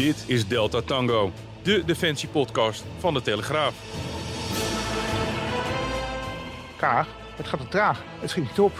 Dit 0.00 0.24
is 0.26 0.48
Delta 0.48 0.80
Tango, 0.80 1.32
de 1.62 1.84
defensiepodcast 1.84 2.84
van 2.98 3.14
de 3.14 3.22
Telegraaf. 3.22 3.74
Kaag, 6.76 7.08
het 7.36 7.46
gaat 7.46 7.60
te 7.60 7.68
traag. 7.68 8.02
Het 8.20 8.30
schiet 8.30 8.44
niet 8.44 8.58
op. 8.58 8.72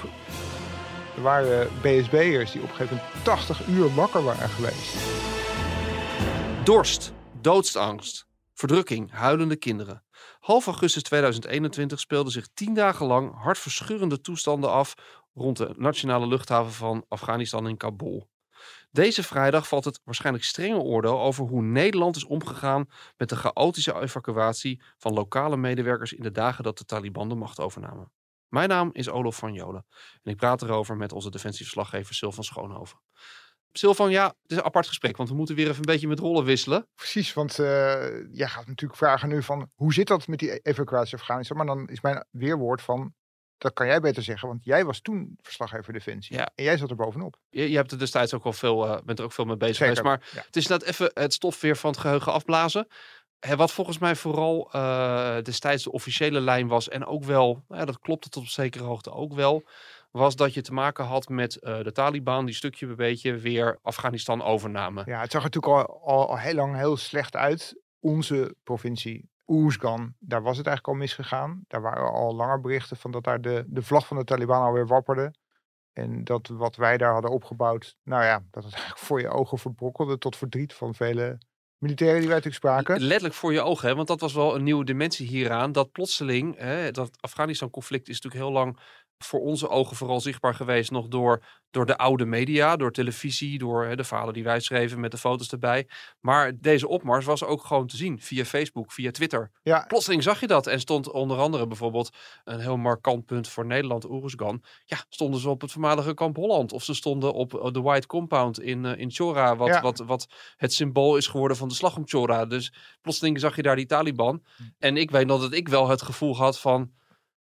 Er 1.16 1.22
waren 1.22 1.68
BSB'ers 1.82 2.52
die 2.52 2.62
op 2.62 2.68
een 2.68 2.74
gegeven 2.74 2.96
moment 2.96 3.24
80 3.24 3.66
uur 3.66 3.94
wakker 3.94 4.22
waren 4.22 4.48
geweest. 4.48 4.96
Dorst, 6.64 7.12
doodsangst, 7.40 8.26
verdrukking, 8.54 9.10
huilende 9.10 9.56
kinderen. 9.56 10.04
Half 10.38 10.66
augustus 10.66 11.02
2021 11.02 12.00
speelden 12.00 12.32
zich 12.32 12.48
tien 12.54 12.74
dagen 12.74 13.06
lang 13.06 13.42
hartverscheurende 13.42 14.20
toestanden 14.20 14.70
af 14.70 14.94
rond 15.34 15.56
de 15.56 15.74
nationale 15.76 16.26
luchthaven 16.26 16.72
van 16.72 17.04
Afghanistan 17.08 17.68
in 17.68 17.76
Kabul. 17.76 18.28
Deze 18.90 19.22
vrijdag 19.22 19.68
valt 19.68 19.84
het 19.84 20.00
waarschijnlijk 20.04 20.44
strenge 20.44 20.78
oordeel 20.78 21.20
over 21.20 21.46
hoe 21.46 21.62
Nederland 21.62 22.16
is 22.16 22.24
omgegaan 22.24 22.88
met 23.16 23.28
de 23.28 23.36
chaotische 23.36 24.00
evacuatie 24.00 24.82
van 24.98 25.12
lokale 25.12 25.56
medewerkers 25.56 26.12
in 26.12 26.22
de 26.22 26.30
dagen 26.30 26.64
dat 26.64 26.78
de 26.78 26.84
Taliban 26.84 27.28
de 27.28 27.34
macht 27.34 27.60
overnamen. 27.60 28.12
Mijn 28.48 28.68
naam 28.68 28.90
is 28.92 29.08
Olof 29.08 29.36
van 29.36 29.52
Jolen 29.52 29.86
en 30.22 30.30
ik 30.30 30.36
praat 30.36 30.62
erover 30.62 30.96
met 30.96 31.12
onze 31.12 31.30
defensieverslaggever 31.30 32.14
Sylvan 32.14 32.44
Schoonhoven. 32.44 32.98
Sylvan, 33.72 34.10
ja, 34.10 34.26
het 34.26 34.50
is 34.50 34.56
een 34.56 34.64
apart 34.64 34.86
gesprek, 34.86 35.16
want 35.16 35.28
we 35.28 35.34
moeten 35.34 35.54
weer 35.54 35.66
even 35.66 35.78
een 35.78 35.92
beetje 35.92 36.08
met 36.08 36.18
rollen 36.18 36.44
wisselen. 36.44 36.88
Precies, 36.94 37.32
want 37.32 37.58
uh, 37.58 37.66
jij 38.32 38.48
gaat 38.48 38.66
natuurlijk 38.66 38.98
vragen 38.98 39.28
nu 39.28 39.42
van 39.42 39.70
hoe 39.74 39.92
zit 39.92 40.06
dat 40.06 40.26
met 40.26 40.38
die 40.38 40.58
evacuatie 40.58 41.14
Afghanistan? 41.18 41.56
Maar 41.56 41.66
dan 41.66 41.88
is 41.88 42.00
mijn 42.00 42.24
weerwoord 42.30 42.82
van 42.82 43.14
dat 43.60 43.72
kan 43.72 43.86
jij 43.86 44.00
beter 44.00 44.22
zeggen, 44.22 44.48
want 44.48 44.64
jij 44.64 44.84
was 44.84 45.00
toen 45.00 45.38
verslaggever 45.42 45.92
Defensie. 45.92 46.36
Ja. 46.36 46.50
En 46.54 46.64
jij 46.64 46.76
zat 46.76 46.90
er 46.90 46.96
bovenop. 46.96 47.38
Je, 47.50 47.70
je 47.70 47.76
hebt 47.76 47.92
er 47.92 47.98
destijds 47.98 48.34
ook 48.34 48.42
wel 48.42 48.52
veel, 48.52 48.86
uh, 48.86 48.98
bent 49.04 49.18
er 49.18 49.24
ook 49.24 49.32
veel 49.32 49.44
mee 49.44 49.56
bezig 49.56 49.76
geweest. 49.76 50.02
Maar 50.02 50.28
het 50.34 50.56
is 50.56 50.66
net 50.66 50.82
even 50.82 51.10
het 51.14 51.32
stof 51.32 51.60
weer 51.60 51.76
van 51.76 51.90
het 51.90 52.00
geheugen 52.00 52.32
afblazen. 52.32 52.86
Hè, 53.38 53.56
wat 53.56 53.72
volgens 53.72 53.98
mij 53.98 54.16
vooral 54.16 54.70
uh, 54.74 55.36
destijds 55.42 55.84
de 55.84 55.92
officiële 55.92 56.40
lijn 56.40 56.68
was, 56.68 56.88
en 56.88 57.06
ook 57.06 57.24
wel, 57.24 57.64
nou 57.68 57.80
ja, 57.80 57.86
dat 57.86 57.98
klopte 57.98 58.28
tot 58.28 58.42
op 58.42 58.48
zekere 58.48 58.84
hoogte 58.84 59.12
ook 59.12 59.34
wel, 59.34 59.64
was 60.10 60.36
dat 60.36 60.54
je 60.54 60.60
te 60.60 60.72
maken 60.72 61.04
had 61.04 61.28
met 61.28 61.58
uh, 61.60 61.82
de 61.82 61.92
Taliban, 61.92 62.46
die 62.46 62.54
stukje 62.54 62.86
bij 62.86 62.94
beetje 62.96 63.36
weer 63.36 63.78
Afghanistan 63.82 64.42
overnamen. 64.42 65.04
Ja, 65.06 65.20
het 65.20 65.30
zag 65.30 65.44
er 65.44 65.50
natuurlijk 65.50 65.88
al, 65.88 66.00
al, 66.02 66.28
al 66.28 66.38
heel 66.38 66.54
lang 66.54 66.76
heel 66.76 66.96
slecht 66.96 67.36
uit. 67.36 67.80
Onze 68.00 68.54
provincie 68.64 69.28
Oezgan, 69.50 70.14
daar 70.18 70.42
was 70.42 70.56
het 70.56 70.66
eigenlijk 70.66 70.96
al 70.96 71.02
misgegaan. 71.02 71.64
Daar 71.66 71.80
waren 71.80 72.12
al 72.12 72.34
langer 72.34 72.60
berichten 72.60 72.96
van 72.96 73.10
dat 73.10 73.24
daar 73.24 73.40
de, 73.40 73.64
de 73.66 73.82
vlag 73.82 74.06
van 74.06 74.16
de 74.16 74.24
Taliban 74.24 74.62
alweer 74.62 74.86
wapperde. 74.86 75.34
En 75.92 76.24
dat 76.24 76.48
wat 76.48 76.76
wij 76.76 76.96
daar 76.96 77.12
hadden 77.12 77.30
opgebouwd, 77.30 77.96
nou 78.02 78.24
ja, 78.24 78.44
dat 78.50 78.64
het 78.64 78.72
eigenlijk 78.80 79.02
voor 79.02 79.20
je 79.20 79.28
ogen 79.28 79.58
verbrokkelde 79.58 80.18
tot 80.18 80.36
verdriet 80.36 80.72
van 80.72 80.94
vele 80.94 81.38
militairen 81.78 82.18
die 82.18 82.28
wij 82.28 82.36
natuurlijk 82.36 82.64
spraken. 82.64 83.00
Letterlijk 83.00 83.34
voor 83.34 83.52
je 83.52 83.60
ogen, 83.60 83.88
hè? 83.88 83.94
want 83.94 84.08
dat 84.08 84.20
was 84.20 84.34
wel 84.34 84.54
een 84.54 84.62
nieuwe 84.62 84.84
dimensie 84.84 85.26
hieraan. 85.26 85.72
Dat 85.72 85.92
plotseling, 85.92 86.56
hè, 86.56 86.90
dat 86.90 87.10
Afghanistan-conflict 87.20 88.08
is 88.08 88.20
natuurlijk 88.20 88.42
heel 88.42 88.52
lang 88.52 88.78
voor 89.24 89.40
onze 89.40 89.68
ogen 89.68 89.96
vooral 89.96 90.20
zichtbaar 90.20 90.54
geweest 90.54 90.90
nog 90.90 91.08
door, 91.08 91.44
door 91.70 91.86
de 91.86 91.96
oude 91.96 92.24
media, 92.24 92.76
door 92.76 92.92
televisie, 92.92 93.58
door 93.58 93.84
hè, 93.84 93.96
de 93.96 94.04
verhalen 94.04 94.34
die 94.34 94.44
wij 94.44 94.60
schreven 94.60 95.00
met 95.00 95.10
de 95.10 95.18
foto's 95.18 95.52
erbij. 95.52 95.88
Maar 96.20 96.52
deze 96.60 96.88
opmars 96.88 97.24
was 97.24 97.44
ook 97.44 97.64
gewoon 97.64 97.86
te 97.86 97.96
zien 97.96 98.20
via 98.20 98.44
Facebook, 98.44 98.92
via 98.92 99.10
Twitter. 99.10 99.50
Ja. 99.62 99.84
Plotseling 99.88 100.22
zag 100.22 100.40
je 100.40 100.46
dat 100.46 100.66
en 100.66 100.80
stond 100.80 101.10
onder 101.10 101.38
andere 101.38 101.66
bijvoorbeeld 101.66 102.16
een 102.44 102.60
heel 102.60 102.76
markant 102.76 103.26
punt 103.26 103.48
voor 103.48 103.66
Nederland, 103.66 104.04
Oeruzgan. 104.04 104.62
Ja, 104.84 105.04
stonden 105.08 105.40
ze 105.40 105.48
op 105.48 105.60
het 105.60 105.72
voormalige 105.72 106.14
kamp 106.14 106.36
Holland 106.36 106.72
of 106.72 106.82
ze 106.82 106.94
stonden 106.94 107.32
op 107.32 107.54
eh, 107.54 107.72
de 107.72 107.80
White 107.80 108.06
Compound 108.06 108.60
in, 108.60 108.84
uh, 108.84 108.98
in 108.98 109.10
Chora, 109.10 109.56
wat, 109.56 109.80
wat, 109.80 109.98
wat 109.98 110.26
het 110.56 110.72
symbool 110.72 111.16
is 111.16 111.26
geworden 111.26 111.56
van 111.56 111.68
de 111.68 111.74
slag 111.74 111.96
om 111.96 112.08
Chora. 112.08 112.46
Dus 112.46 112.72
plotseling 113.00 113.40
zag 113.40 113.56
je 113.56 113.62
daar 113.62 113.76
die 113.76 113.86
Taliban. 113.86 114.42
Hm. 114.56 114.62
En 114.78 114.96
ik 114.96 115.10
weet 115.10 115.26
nog 115.26 115.40
dat 115.40 115.52
ik 115.52 115.68
wel 115.68 115.88
het 115.88 116.02
gevoel 116.02 116.36
had 116.36 116.60
van 116.60 116.90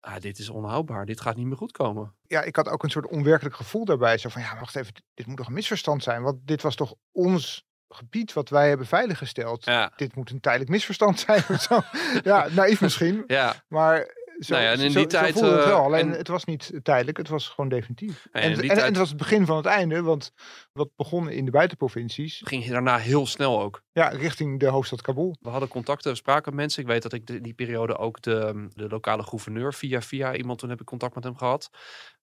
ah, 0.07 0.19
dit 0.21 0.39
is 0.39 0.49
onhoudbaar, 0.49 1.05
dit 1.05 1.21
gaat 1.21 1.35
niet 1.35 1.45
meer 1.45 1.57
goed 1.57 1.71
komen. 1.71 2.13
Ja, 2.21 2.41
ik 2.41 2.55
had 2.55 2.69
ook 2.69 2.83
een 2.83 2.89
soort 2.89 3.07
onwerkelijk 3.07 3.55
gevoel 3.55 3.85
daarbij. 3.85 4.17
Zo 4.17 4.29
van, 4.29 4.41
ja, 4.41 4.59
wacht 4.59 4.75
even, 4.75 4.93
dit 5.13 5.27
moet 5.27 5.37
toch 5.37 5.47
een 5.47 5.53
misverstand 5.53 6.03
zijn? 6.03 6.21
Want 6.21 6.47
dit 6.47 6.61
was 6.61 6.75
toch 6.75 6.95
ons 7.11 7.65
gebied 7.89 8.33
wat 8.33 8.49
wij 8.49 8.67
hebben 8.67 8.87
veiliggesteld. 8.87 9.65
Ja. 9.65 9.91
Dit 9.95 10.15
moet 10.15 10.29
een 10.29 10.39
tijdelijk 10.39 10.71
misverstand 10.71 11.19
zijn 11.19 11.43
of 11.49 11.61
zo. 11.61 11.81
ja, 12.31 12.47
naïef 12.51 12.81
misschien. 12.81 13.23
Ja. 13.27 13.63
Maar 13.67 14.16
zo, 14.39 14.53
nou 14.53 14.65
ja, 14.65 14.71
en 14.71 14.79
in 14.79 14.91
die 14.91 15.07
tijd. 15.07 15.33
het 15.33 15.43
wel. 15.43 15.59
Eh, 15.59 15.83
Alleen 15.83 16.11
het 16.11 16.27
was 16.27 16.45
niet 16.45 16.71
tijdelijk, 16.83 17.17
het 17.17 17.27
was 17.27 17.47
gewoon 17.47 17.69
definitief. 17.69 18.27
en, 18.31 18.41
en, 18.41 18.69
en, 18.69 18.85
het 18.85 18.97
was 18.97 19.09
het 19.09 19.17
begin 19.17 19.45
van 19.45 19.57
het 19.57 19.65
einde, 19.65 20.01
want 20.01 20.31
wat 20.73 20.89
begon 20.95 21.29
in 21.29 21.45
de 21.45 21.51
buitenprovincies. 21.51 22.41
Ging 22.45 22.65
daarna 22.65 22.97
heel 22.97 23.27
snel 23.27 23.61
ook. 23.61 23.81
Ja, 23.91 24.07
richting 24.07 24.59
de 24.59 24.67
hoofdstad 24.67 25.01
Kabul. 25.01 25.37
We 25.41 25.49
hadden 25.49 25.69
contacten, 25.69 26.11
we 26.11 26.17
spraken 26.17 26.51
met 26.51 26.59
mensen. 26.59 26.81
Ik 26.81 26.87
weet 26.87 27.01
dat 27.01 27.13
ik 27.13 27.29
in 27.29 27.43
die 27.43 27.53
periode 27.53 27.97
ook 27.97 28.21
de, 28.21 28.67
de 28.73 28.89
lokale 28.89 29.23
gouverneur 29.23 29.73
via 29.73 30.01
via 30.01 30.35
iemand, 30.35 30.59
toen 30.59 30.69
heb 30.69 30.79
ik 30.79 30.85
contact 30.85 31.15
met 31.15 31.23
hem 31.23 31.37
gehad. 31.37 31.69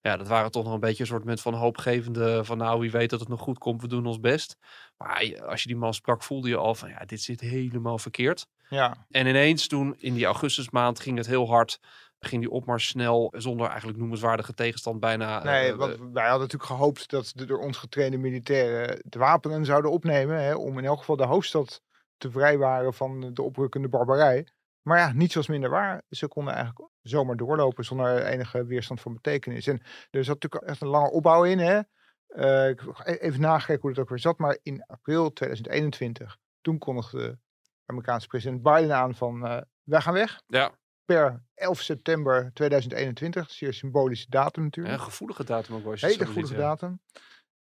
Ja, 0.01 0.17
dat 0.17 0.27
waren 0.27 0.51
toch 0.51 0.63
nog 0.63 0.73
een 0.73 0.79
beetje 0.79 1.03
een 1.03 1.21
soort 1.23 1.41
van 1.41 1.53
hoopgevende 1.53 2.45
van 2.45 2.57
nou, 2.57 2.79
wie 2.79 2.91
weet 2.91 3.09
dat 3.09 3.19
het 3.19 3.29
nog 3.29 3.39
goed 3.39 3.57
komt, 3.57 3.81
we 3.81 3.87
doen 3.87 4.05
ons 4.05 4.19
best. 4.19 4.57
Maar 4.97 5.41
als 5.45 5.61
je 5.61 5.67
die 5.67 5.77
man 5.77 5.93
sprak, 5.93 6.23
voelde 6.23 6.49
je 6.49 6.57
al 6.57 6.75
van 6.75 6.89
ja, 6.89 7.05
dit 7.05 7.21
zit 7.21 7.39
helemaal 7.39 7.97
verkeerd. 7.97 8.47
Ja. 8.69 9.05
En 9.09 9.27
ineens 9.27 9.67
toen 9.67 9.95
in 9.97 10.13
die 10.13 10.25
augustusmaand 10.25 10.99
ging 10.99 11.17
het 11.17 11.27
heel 11.27 11.47
hard 11.47 11.79
ging 12.19 12.41
die 12.41 12.51
opmars 12.51 12.87
snel 12.87 13.33
zonder 13.35 13.67
eigenlijk 13.67 13.99
noemenswaardige 13.99 14.53
tegenstand 14.53 14.99
bijna. 14.99 15.43
Nee, 15.43 15.71
uh, 15.71 15.77
want 15.77 15.97
wij 15.97 16.23
hadden 16.23 16.41
natuurlijk 16.41 16.71
gehoopt 16.71 17.09
dat 17.09 17.31
de 17.35 17.45
door 17.45 17.59
ons 17.59 17.77
getrainde 17.77 18.17
militairen 18.17 19.01
de 19.03 19.19
wapenen 19.19 19.65
zouden 19.65 19.91
opnemen. 19.91 20.43
Hè, 20.43 20.55
om 20.55 20.77
in 20.77 20.85
elk 20.85 20.99
geval 20.99 21.15
de 21.15 21.25
hoofdstad 21.25 21.81
te 22.17 22.31
vrijwaren 22.31 22.93
van 22.93 23.33
de 23.33 23.41
oprukkende 23.41 23.89
barbarij. 23.89 24.47
Maar 24.81 24.97
ja, 24.97 25.11
niets 25.13 25.35
was 25.35 25.47
minder 25.47 25.69
waar. 25.69 26.01
Ze 26.09 26.27
konden 26.27 26.53
eigenlijk 26.53 26.89
zomaar 27.01 27.37
doorlopen 27.37 27.85
zonder 27.85 28.25
enige 28.25 28.65
weerstand 28.65 29.01
van 29.01 29.13
betekenis. 29.13 29.67
En 29.67 29.81
er 30.11 30.23
zat 30.23 30.41
natuurlijk 30.41 30.63
echt 30.71 30.81
een 30.81 30.87
lange 30.87 31.11
opbouw 31.11 31.43
in. 31.43 31.59
Hè? 31.59 31.79
Uh, 32.27 32.69
ik 32.69 32.79
heb 32.79 33.01
e-, 33.03 33.11
even 33.11 33.41
nagekeken 33.41 33.81
hoe 33.81 33.89
het 33.89 33.99
ook 33.99 34.09
weer 34.09 34.19
zat. 34.19 34.37
Maar 34.37 34.57
in 34.61 34.83
april 34.85 35.33
2021, 35.33 36.37
toen 36.61 36.77
kondigde 36.77 37.17
de 37.17 37.37
Amerikaanse 37.85 38.27
president 38.27 38.61
Biden 38.61 38.95
aan 38.95 39.15
van 39.15 39.45
uh, 39.45 39.61
wij 39.83 40.01
gaan 40.01 40.13
weg. 40.13 40.41
Ja 40.47 40.71
per 41.05 41.43
11 41.53 41.81
september 41.81 42.51
2021. 42.53 43.51
Zeer 43.51 43.73
symbolische 43.73 44.29
datum 44.29 44.63
natuurlijk. 44.63 44.95
Een 44.95 45.03
gevoelige 45.03 45.43
datum 45.43 45.75
ook 45.75 45.83
wel. 45.83 45.93
Hele 45.93 46.25
gevoelige 46.25 46.55
datum. 46.55 46.99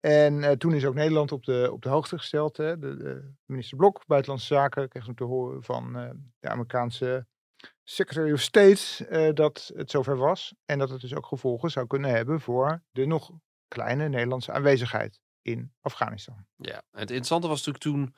En 0.00 0.42
uh, 0.42 0.50
toen 0.50 0.74
is 0.74 0.84
ook 0.84 0.94
Nederland 0.94 1.32
op 1.32 1.44
de, 1.44 1.68
op 1.72 1.82
de 1.82 1.88
hoogte 1.88 2.18
gesteld. 2.18 2.56
Hè. 2.56 2.78
De, 2.78 2.96
de 2.96 3.32
minister 3.44 3.76
Blok, 3.76 4.06
Buitenlandse 4.06 4.54
Zaken, 4.54 4.88
kreeg 4.88 5.06
hem 5.06 5.14
te 5.14 5.24
horen 5.24 5.62
van 5.62 5.98
uh, 5.98 6.10
de 6.38 6.48
Amerikaanse 6.48 7.26
Secretary 7.82 8.32
of 8.32 8.40
State 8.40 9.06
uh, 9.10 9.34
dat 9.34 9.70
het 9.74 9.90
zover 9.90 10.16
was. 10.16 10.54
En 10.64 10.78
dat 10.78 10.90
het 10.90 11.00
dus 11.00 11.14
ook 11.14 11.26
gevolgen 11.26 11.70
zou 11.70 11.86
kunnen 11.86 12.10
hebben 12.10 12.40
voor 12.40 12.82
de 12.90 13.06
nog 13.06 13.30
kleine 13.68 14.08
Nederlandse 14.08 14.52
aanwezigheid 14.52 15.20
in 15.42 15.72
Afghanistan. 15.80 16.46
Ja, 16.56 16.82
het 16.90 17.10
interessante 17.10 17.48
was 17.48 17.66
natuurlijk 17.66 17.84
toen 17.84 18.14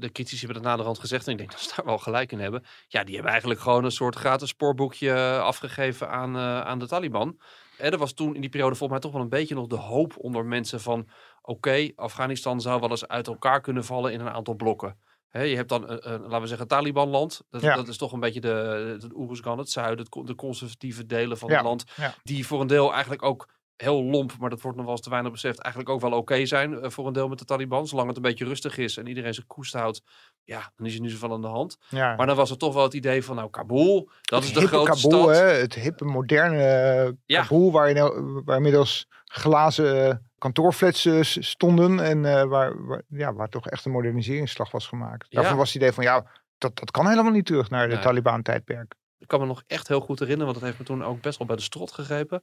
de 0.00 0.12
critici 0.12 0.38
hebben 0.38 0.56
het 0.56 0.66
naderhand 0.66 0.98
gezegd 0.98 1.26
en 1.26 1.32
ik 1.32 1.38
denk 1.38 1.50
dat 1.50 1.60
ze 1.60 1.72
daar 1.76 1.84
wel 1.84 1.98
gelijk 1.98 2.32
in 2.32 2.40
hebben. 2.40 2.64
Ja, 2.88 3.04
die 3.04 3.14
hebben 3.14 3.30
eigenlijk 3.30 3.60
gewoon 3.60 3.84
een 3.84 3.90
soort 3.90 4.14
gratis 4.14 4.48
spoorboekje 4.48 5.12
eh, 5.12 5.42
afgegeven 5.42 6.10
aan, 6.10 6.36
uh, 6.36 6.60
aan 6.60 6.78
de 6.78 6.86
Taliban. 6.86 7.38
En 7.78 7.92
er 7.92 7.98
was 7.98 8.12
toen 8.12 8.34
in 8.34 8.40
die 8.40 8.50
periode 8.50 8.74
volgens 8.74 8.90
mij 8.90 9.00
toch 9.00 9.12
wel 9.12 9.22
een 9.22 9.38
beetje 9.38 9.54
nog 9.54 9.66
de 9.66 9.76
hoop 9.76 10.16
onder 10.16 10.44
mensen 10.44 10.80
van... 10.80 11.08
oké, 11.42 11.90
Afghanistan 11.96 12.60
zou 12.60 12.80
wel 12.80 12.90
eens 12.90 13.08
uit 13.08 13.26
elkaar 13.26 13.60
kunnen 13.60 13.84
vallen 13.84 14.12
in 14.12 14.20
een 14.20 14.30
aantal 14.30 14.54
blokken. 14.54 14.96
He, 15.28 15.42
je 15.42 15.56
hebt 15.56 15.68
dan, 15.68 15.90
een, 15.90 16.12
een, 16.12 16.20
laten 16.20 16.40
we 16.40 16.46
zeggen, 16.46 16.68
Taliban-land. 16.68 17.42
Dat, 17.50 17.62
dat, 17.62 17.88
is 17.88 17.96
toch 17.96 18.12
een 18.12 18.20
beetje 18.20 18.40
de, 18.40 18.96
de 18.98 19.10
Oeruzgan, 19.14 19.58
het 19.58 19.70
zuiden, 19.70 20.06
de 20.24 20.34
conservatieve 20.34 21.06
delen 21.06 21.38
van 21.38 21.50
het 21.50 21.62
land. 21.62 21.84
Die 22.22 22.46
voor 22.46 22.60
een 22.60 22.66
deel 22.66 22.92
eigenlijk 22.92 23.22
ook 23.22 23.48
heel 23.80 24.02
lomp, 24.04 24.32
maar 24.38 24.50
dat 24.50 24.60
wordt 24.60 24.76
nog 24.76 24.86
wel 24.86 24.94
eens 24.94 25.04
te 25.04 25.10
weinig 25.10 25.32
beseft, 25.32 25.58
eigenlijk 25.60 25.94
ook 25.94 26.00
wel 26.10 26.18
oké 26.18 26.46
zijn 26.46 26.80
eh, 26.80 26.90
voor 26.90 27.06
een 27.06 27.12
deel 27.12 27.28
met 27.28 27.38
de 27.38 27.44
Taliban. 27.44 27.86
Zolang 27.86 28.06
het 28.08 28.16
een 28.16 28.22
beetje 28.22 28.44
rustig 28.44 28.78
is 28.78 28.96
en 28.96 29.06
iedereen 29.06 29.34
zijn 29.34 29.46
koest 29.46 29.72
houdt, 29.72 30.02
ja, 30.44 30.72
dan 30.76 30.86
is 30.86 30.94
er 30.94 31.00
niet 31.00 31.10
zoveel 31.10 31.32
aan 31.32 31.40
de 31.40 31.46
hand. 31.46 31.76
Ja. 31.88 32.16
Maar 32.16 32.26
dan 32.26 32.36
was 32.36 32.50
er 32.50 32.56
toch 32.56 32.74
wel 32.74 32.82
het 32.82 32.94
idee 32.94 33.24
van, 33.24 33.36
nou, 33.36 33.50
Kabul, 33.50 34.10
dat 34.20 34.42
is 34.42 34.52
de 34.52 34.66
grote 34.66 34.90
Kabul, 34.90 35.10
stad. 35.22 35.36
Hè, 35.36 35.42
het 35.44 35.74
hippe, 35.74 36.04
moderne 36.04 36.62
eh, 36.64 37.12
Ja. 37.26 37.40
Kabul, 37.42 37.72
waar, 37.72 37.88
je 37.88 37.94
nou, 37.94 38.42
waar 38.44 38.56
inmiddels 38.56 39.06
glazen 39.24 40.08
eh, 40.08 40.14
kantoorflats 40.38 41.00
s- 41.20 41.48
stonden. 41.48 42.00
En 42.00 42.48
waar, 42.48 42.86
waar, 42.86 43.02
ja, 43.08 43.32
waar 43.34 43.48
toch 43.48 43.66
echt 43.66 43.84
een 43.84 43.92
moderniseringsslag 43.92 44.70
was 44.70 44.86
gemaakt. 44.86 45.26
Daarvan 45.30 45.52
Ja. 45.52 45.58
was 45.58 45.68
het 45.72 45.76
idee 45.82 45.92
van, 45.92 46.04
ja, 46.04 46.26
dat, 46.58 46.78
dat 46.78 46.90
kan 46.90 47.08
helemaal 47.08 47.32
niet 47.32 47.46
terug 47.46 47.70
naar 47.70 47.88
de 47.88 47.94
Nee. 47.94 48.02
Taliban-tijdperk. 48.02 48.94
Ik 49.20 49.26
kan 49.28 49.40
me 49.40 49.46
nog 49.46 49.62
echt 49.66 49.88
heel 49.88 50.00
goed 50.00 50.18
herinneren, 50.18 50.46
want 50.52 50.58
dat 50.58 50.68
heeft 50.68 50.78
me 50.78 50.84
toen 50.96 51.04
ook 51.04 51.20
best 51.20 51.38
wel 51.38 51.46
bij 51.46 51.56
de 51.56 51.62
strot 51.62 51.92
gegrepen. 51.92 52.42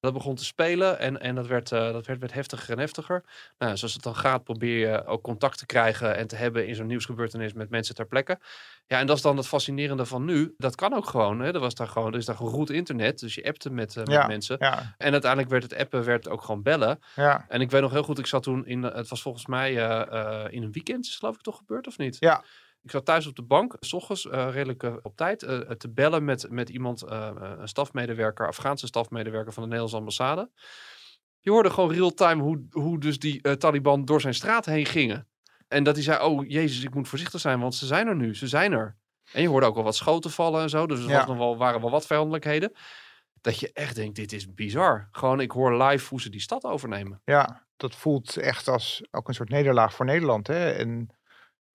Dat 0.00 0.12
begon 0.12 0.34
te 0.34 0.44
spelen 0.44 0.98
en, 0.98 1.20
en 1.20 1.34
dat, 1.34 1.46
werd, 1.46 1.72
eh, 1.72 1.92
dat 1.92 2.06
werd, 2.06 2.20
werd 2.20 2.32
heftiger 2.32 2.70
en 2.72 2.78
heftiger. 2.78 3.24
Nou, 3.58 3.76
zoals 3.76 3.94
het 3.94 4.02
dan 4.02 4.16
gaat, 4.16 4.44
probeer 4.44 4.78
je 4.88 5.06
ook 5.06 5.22
contact 5.22 5.58
te 5.58 5.66
krijgen 5.66 6.16
en 6.16 6.26
te 6.26 6.36
hebben 6.36 6.66
in 6.66 6.74
zo'n 6.74 6.86
nieuwsgebeurtenis 6.86 7.52
met 7.52 7.70
mensen 7.70 7.94
ter 7.94 8.06
plekke. 8.06 8.38
Ja, 8.86 8.98
en 8.98 9.06
dat 9.06 9.16
is 9.16 9.22
dan 9.22 9.36
het 9.36 9.46
fascinerende 9.46 10.06
van 10.06 10.24
nu. 10.24 10.54
Dat 10.56 10.74
kan 10.74 10.94
ook 10.94 11.06
gewoon. 11.06 11.40
Hè. 11.40 11.52
Er, 11.52 11.60
was 11.60 11.74
daar 11.74 11.88
gewoon 11.88 12.12
er 12.12 12.18
is 12.18 12.24
daar 12.24 12.36
geroet 12.36 12.70
internet, 12.70 13.18
dus 13.18 13.34
je 13.34 13.44
appte 13.44 13.70
met, 13.70 13.96
eh, 13.96 14.04
met 14.04 14.12
Ja. 14.14 14.26
mensen. 14.26 14.56
Ja, 14.58 14.94
En 14.98 15.12
uiteindelijk 15.12 15.50
werd 15.50 15.62
het 15.62 15.76
appen 15.76 16.04
werd 16.04 16.28
ook 16.28 16.42
gewoon 16.42 16.62
bellen. 16.62 16.98
ja, 17.14 17.44
En 17.48 17.60
ik 17.60 17.70
weet 17.70 17.80
nog 17.80 17.92
heel 17.92 18.02
goed, 18.02 18.18
ik 18.18 18.26
zat 18.26 18.42
toen 18.42 18.66
in, 18.66 18.82
het 18.82 19.08
was 19.08 19.22
volgens 19.22 19.46
mij 19.46 19.78
eh, 19.88 20.44
in 20.52 20.62
een 20.62 20.72
weekend, 20.72 21.06
is 21.06 21.16
geloof 21.16 21.34
ik 21.34 21.40
toch 21.42 21.56
gebeurd 21.56 21.86
of 21.86 21.98
niet? 21.98 22.16
Ja. 22.20 22.44
Ik 22.88 22.94
zat 22.94 23.04
thuis 23.04 23.26
op 23.26 23.36
de 23.36 23.42
bank, 23.42 23.76
s 23.80 23.92
ochtends 23.92 24.28
eh, 24.28 24.48
redelijk 24.50 24.82
eh, 24.82 24.94
op 25.02 25.16
tijd, 25.16 25.42
eh, 25.42 25.58
te 25.58 25.88
bellen 25.90 26.24
met, 26.24 26.50
met 26.50 26.68
iemand, 26.68 27.02
een 27.10 27.68
stafmedewerker, 27.68 28.46
Afghaanse 28.46 28.86
stafmedewerker 28.86 29.52
van 29.52 29.62
de 29.62 29.68
Nederlandse 29.68 29.98
ambassade. 29.98 30.50
Je 31.40 31.50
hoorde 31.50 31.70
gewoon 31.70 31.92
real-time 31.92 32.42
hoe, 32.42 32.66
hoe 32.70 33.00
dus 33.00 33.18
die 33.18 33.56
Taliban 33.58 34.04
door 34.04 34.20
zijn 34.20 34.34
straat 34.34 34.64
heen 34.66 34.86
gingen. 34.86 35.28
En 35.68 35.84
dat 35.84 35.94
hij 35.94 36.04
zei, 36.04 36.22
oh 36.24 36.48
jezus, 36.48 36.84
ik 36.84 36.94
moet 36.94 37.08
voorzichtig 37.08 37.40
zijn, 37.40 37.60
want 37.60 37.74
ze 37.74 37.86
zijn 37.86 38.06
er 38.06 38.16
nu, 38.16 38.34
ze 38.34 38.46
zijn 38.48 38.72
er. 38.72 38.96
En 39.32 39.42
je 39.42 39.48
hoorde 39.48 39.66
ook 39.66 39.74
wel 39.74 39.84
wat 39.84 39.96
schoten 39.96 40.30
vallen 40.30 40.62
en 40.62 40.70
zo, 40.70 40.86
dus 40.86 40.98
er 41.00 41.08
Ja. 41.10 41.16
was 41.16 41.26
nog 41.26 41.36
wel, 41.38 41.56
waren 41.56 41.80
wel 41.80 41.90
wat 41.90 42.06
vijandelijkheden. 42.06 42.72
Dat 43.40 43.58
je 43.58 43.70
echt 43.72 43.94
denkt, 43.94 44.16
dit 44.16 44.32
is 44.32 44.54
bizar. 44.54 45.08
Gewoon, 45.12 45.40
ik 45.40 45.50
hoor 45.50 45.82
live 45.82 46.08
hoe 46.08 46.20
ze 46.20 46.30
die 46.30 46.40
stad 46.40 46.64
overnemen. 46.64 47.20
ja, 47.24 47.66
dat 47.76 47.94
voelt 47.94 48.36
echt 48.36 48.68
als 48.68 49.02
ook 49.10 49.28
een 49.28 49.34
soort 49.34 49.48
nederlaag 49.48 49.94
voor 49.94 50.04
Nederland. 50.04 50.46
Hè? 50.46 50.70
En 50.70 51.17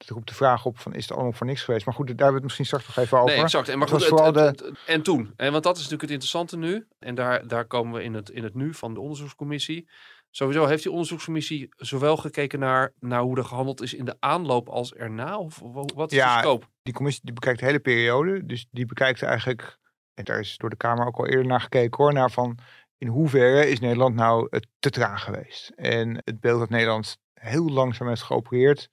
roept 0.10 0.28
de 0.28 0.34
vraag 0.34 0.66
op 0.66 0.80
van, 0.80 0.94
is 0.94 1.04
het 1.04 1.12
allemaal 1.14 1.32
voor 1.34 1.48
niks 1.48 1.64
geweest? 1.64 1.86
Maar 1.86 1.94
goed, 1.96 2.08
daar 2.08 2.16
hebben 2.16 2.42
we 2.42 2.48
het 2.48 2.58
misschien 2.58 2.66
straks 2.66 2.88
nog 2.88 3.06
even 3.06 3.18
over. 3.20 3.34
Nee, 3.36 3.44
exact. 3.44 3.70
En, 3.70 3.78
maar 3.78 3.88
goed, 3.88 4.06
vooral 4.06 4.34
het- 4.34 4.72
en 4.88 5.02
toen. 5.02 5.34
En 5.36 5.52
want 5.52 5.64
dat 5.64 5.74
is 5.78 5.82
natuurlijk 5.82 6.02
het 6.12 6.22
interessante 6.22 6.58
nu. 6.58 6.88
En 7.00 7.16
daar, 7.16 7.48
daar 7.48 7.66
komen 7.66 7.94
we 7.94 8.04
in 8.04 8.14
het, 8.14 8.30
in 8.30 8.44
het 8.44 8.54
nu 8.56 8.74
van 8.74 8.94
de 8.94 9.00
onderzoekscommissie. 9.00 9.90
Sowieso 10.30 10.66
heeft 10.66 10.84
die 10.84 10.92
onderzoekscommissie 10.92 11.70
zowel 11.78 12.18
gekeken 12.18 12.60
naar, 12.60 12.94
naar 13.00 13.22
hoe 13.22 13.38
er 13.38 13.46
gehandeld 13.46 13.82
is 13.82 13.94
in 13.94 14.06
de 14.06 14.16
aanloop 14.20 14.70
als 14.70 14.94
erna? 14.94 15.38
Of 15.38 15.60
wa- 15.60 15.86
wat 15.96 16.12
is 16.12 16.18
Ja, 16.18 16.36
de 16.36 16.42
scope? 16.42 16.66
die 16.84 16.94
commissie 16.94 17.22
die 17.26 17.34
bekijkt 17.34 17.60
de 17.60 17.66
hele 17.66 17.80
periode. 17.80 18.46
Dus 18.46 18.68
die 18.72 18.86
bekijkt 18.86 19.22
eigenlijk, 19.22 19.78
en 20.14 20.24
daar 20.24 20.40
is 20.40 20.58
door 20.58 20.70
de 20.70 20.76
Kamer 20.76 21.06
ook 21.08 21.18
al 21.18 21.28
eerder 21.28 21.46
naar 21.46 21.62
gekeken 21.62 22.04
hoor, 22.04 22.14
naar 22.14 22.32
van 22.32 22.58
in 22.98 23.08
hoeverre 23.08 23.70
is 23.70 23.80
Nederland 23.80 24.16
nou 24.16 24.50
te 24.80 24.90
traag 24.90 25.24
geweest. 25.24 25.70
En 25.76 26.22
het 26.24 26.40
beeld 26.40 26.60
dat 26.60 26.70
Nederland 26.70 27.18
heel 27.34 27.70
langzaam 27.70 28.08
heeft 28.08 28.22
geopereerd, 28.22 28.90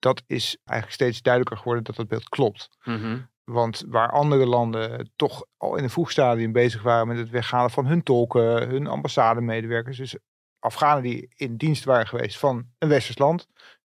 dat 0.00 0.22
is 0.26 0.56
eigenlijk 0.64 1.00
steeds 1.00 1.22
duidelijker 1.22 1.58
geworden 1.58 1.84
dat 1.84 1.96
dat 1.96 2.08
beeld 2.08 2.28
klopt. 2.28 2.68
Want 3.44 3.84
waar 3.88 4.10
andere 4.10 4.46
landen 4.46 5.10
toch 5.16 5.44
al 5.56 5.76
in 5.76 5.84
een 5.84 5.90
vroeg 5.90 6.10
stadium 6.10 6.52
bezig 6.52 6.82
waren 6.82 7.08
met 7.08 7.16
het 7.18 7.30
weghalen 7.30 7.70
van 7.70 7.86
hun 7.86 8.02
tolken, 8.02 8.68
hun 8.68 8.86
ambassademedewerkers, 8.86 9.96
dus 9.96 10.16
Afghanen 10.58 11.02
die 11.02 11.28
in 11.36 11.56
dienst 11.56 11.84
waren 11.84 12.06
geweest 12.06 12.38
van 12.38 12.66
een 12.78 12.88
westers 12.88 13.18
land, 13.18 13.46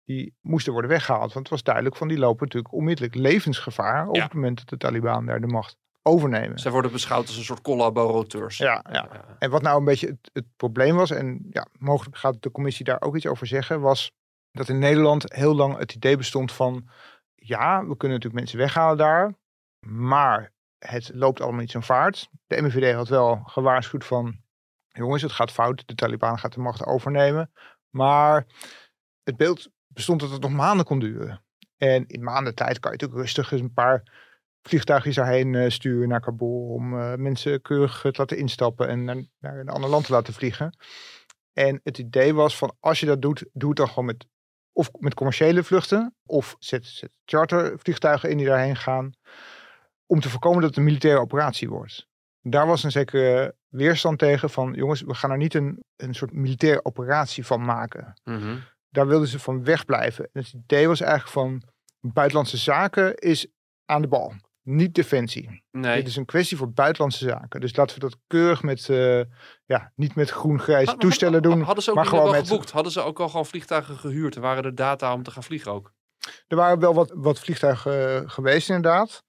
die 0.06 0.36
moesten 0.42 0.72
worden 0.72 0.92
weggehaald. 0.92 1.34
Want 1.34 1.36
het 1.36 1.50
was 1.50 1.64
duidelijk 1.64 1.96
van 1.96 2.08
die 2.08 2.18
lopen 2.18 2.46
natuurlijk 2.46 2.74
onmiddellijk 2.74 3.16
levensgevaar 3.16 4.08
op 4.08 4.16
Ja. 4.16 4.24
het 4.24 4.34
moment 4.34 4.58
dat 4.58 4.70
de 4.70 4.78
Taliban 4.78 5.26
daar 5.26 5.42
de 5.42 5.48
macht 5.48 5.78
overnemen. 6.02 6.60
Zij 6.60 6.72
worden 6.72 6.92
beschouwd 6.92 7.28
als 7.28 7.38
een 7.38 7.44
soort 7.44 7.62
collaborateurs. 7.62 8.58
Ja, 8.58 8.86
ja. 8.92 9.10
En 9.40 9.50
wat 9.50 9.62
nou 9.62 9.80
een 9.80 9.86
beetje 9.86 10.08
het, 10.08 10.30
het 10.34 10.46
probleem 10.56 10.96
was, 10.96 11.12
en 11.12 11.48
ja, 11.50 11.68
mogelijk 11.80 12.18
gaat 12.18 12.42
de 12.42 12.52
commissie 12.52 12.86
daar 12.86 13.02
ook 13.02 13.16
iets 13.16 13.28
over 13.28 13.48
zeggen, 13.48 13.82
was 13.82 14.12
dat 14.52 14.70
in 14.70 14.80
Nederland 14.80 15.34
heel 15.34 15.56
lang 15.56 15.78
het 15.78 15.94
idee 15.94 16.18
bestond 16.18 16.52
van, 16.52 16.90
ja, 17.36 17.80
we 17.80 17.98
kunnen 17.98 18.18
natuurlijk 18.18 18.34
mensen 18.34 18.58
weghalen 18.58 18.98
daar, 18.98 19.34
maar 19.80 20.54
het 20.78 21.12
loopt 21.14 21.42
allemaal 21.42 21.62
niet 21.62 21.72
zo'n 21.72 21.84
vaart. 21.84 22.30
De 22.48 22.62
MVD 22.62 22.94
had 22.94 23.08
wel 23.08 23.42
gewaarschuwd 23.46 24.06
van, 24.06 24.40
jongens, 24.88 25.22
het 25.22 25.32
gaat 25.32 25.52
fout, 25.52 25.84
de 25.86 25.96
Taliban 25.96 26.40
gaat 26.40 26.54
de 26.54 26.60
macht 26.60 26.86
overnemen, 26.86 27.52
maar 27.90 28.46
het 29.24 29.38
beeld 29.38 29.70
bestond 29.88 30.20
dat 30.20 30.32
het 30.32 30.42
nog 30.42 30.52
maanden 30.52 30.86
kon 30.86 31.00
duren. 31.00 31.44
En 31.78 32.08
in 32.08 32.24
maanden 32.24 32.56
tijd 32.56 32.80
kan 32.80 32.92
je 32.92 32.98
natuurlijk 32.98 33.22
rustig 33.22 33.52
eens 33.52 33.62
een 33.62 33.74
paar 33.74 34.04
vliegtuigjes 34.62 35.16
daarheen 35.16 35.56
eh, 35.56 35.70
sturen 35.70 36.10
naar 36.10 36.22
Kabul 36.22 36.68
om 36.74 37.00
eh, 37.00 37.16
mensen 37.16 37.62
keurig 37.62 38.02
te 38.02 38.14
laten 38.14 38.38
instappen 38.38 38.88
en 38.88 39.04
naar 39.40 39.60
een 39.60 39.70
ander 39.70 39.90
land 39.90 40.06
te 40.06 40.12
laten 40.12 40.34
vliegen. 40.34 40.78
En 41.54 41.80
het 41.84 41.98
idee 41.98 42.34
was 42.34 42.58
van 42.58 42.76
als 42.80 43.00
je 43.00 43.06
dat 43.06 43.22
doet, 43.22 43.46
doe 43.54 43.70
het 43.70 43.78
dan 43.78 43.88
gewoon 43.88 44.06
met 44.06 44.28
of 44.78 44.90
met 45.00 45.14
commerciële 45.14 45.64
vluchten 45.64 46.16
of 46.26 46.56
zet, 46.60 46.86
zet 46.86 47.12
chartervliegtuigen 47.26 48.30
in 48.30 48.38
die 48.38 48.46
daarheen 48.46 48.76
gaan 48.76 49.14
om 50.06 50.20
te 50.20 50.30
voorkomen 50.30 50.60
dat 50.60 50.70
het 50.70 50.78
een 50.78 50.84
militaire 50.84 51.20
operatie 51.20 51.70
wordt. 51.70 52.08
Daar 52.42 52.68
was 52.68 52.84
een 52.84 52.92
zekere 52.92 53.56
weerstand 53.68 54.20
tegen 54.20 54.50
van 54.50 54.74
jongens, 54.74 55.02
we 55.02 55.14
gaan 55.14 55.32
er 55.32 55.38
niet 55.38 55.54
een, 55.54 55.84
een 55.96 56.14
soort 56.14 56.34
militaire 56.34 56.86
operatie 56.86 57.46
van 57.46 57.66
maken 57.66 58.14
Mhm. 58.24 58.58
daar 58.90 59.08
wilden 59.08 59.28
ze 59.28 59.40
van 59.40 59.64
wegblijven. 59.64 60.30
En 60.34 60.42
het 60.42 60.54
idee 60.54 60.88
was 60.88 61.02
eigenlijk 61.02 61.32
van 61.32 61.62
buitenlandse 62.00 62.58
zaken 62.58 63.16
is 63.16 63.48
aan 63.86 64.02
de 64.02 64.08
bal. 64.08 64.34
Niet 64.70 64.96
defensie. 64.96 65.64
Nee. 65.72 65.96
Dit 65.96 66.08
is 66.08 66.16
een 66.16 66.26
kwestie 66.26 66.58
voor 66.58 66.72
buitenlandse 66.72 67.26
zaken. 67.26 67.60
Dus 67.62 67.76
laten 67.76 67.96
we 67.96 68.02
dat 68.02 68.18
keurig 68.28 68.64
met, 68.64 68.90
eh, 68.90 69.22
ja, 69.66 69.92
niet 69.96 70.16
met 70.16 70.30
groen-grijze 70.30 70.86
Maar- 70.86 70.98
toestellen 70.98 71.42
doen. 71.42 71.62
Hadden 71.62 71.84
ze 71.84 71.90
ook 71.90 71.96
maar 71.96 72.06
gewoon 72.06 72.32
met- 72.32 72.48
geboekt? 72.48 72.72
Hadden 72.72 72.92
ze 72.92 73.02
ook 73.02 73.20
al 73.20 73.30
gewoon 73.30 73.46
vliegtuigen 73.46 73.98
gehuurd? 73.98 74.36
En 74.36 74.42
waren 74.42 74.64
er 74.64 74.76
data 74.76 75.14
om 75.14 75.24
te 75.24 75.32
gaan 75.32 75.44
vliegen 75.44 75.72
ook? 75.72 75.94
Er 76.48 76.56
waren 76.58 76.80
wel 76.80 76.94
wat, 76.94 77.12
wat 77.16 77.40
vliegtuigen 77.40 78.22
eh, 78.24 78.30
geweest 78.30 78.68
inderdaad. 78.70 79.24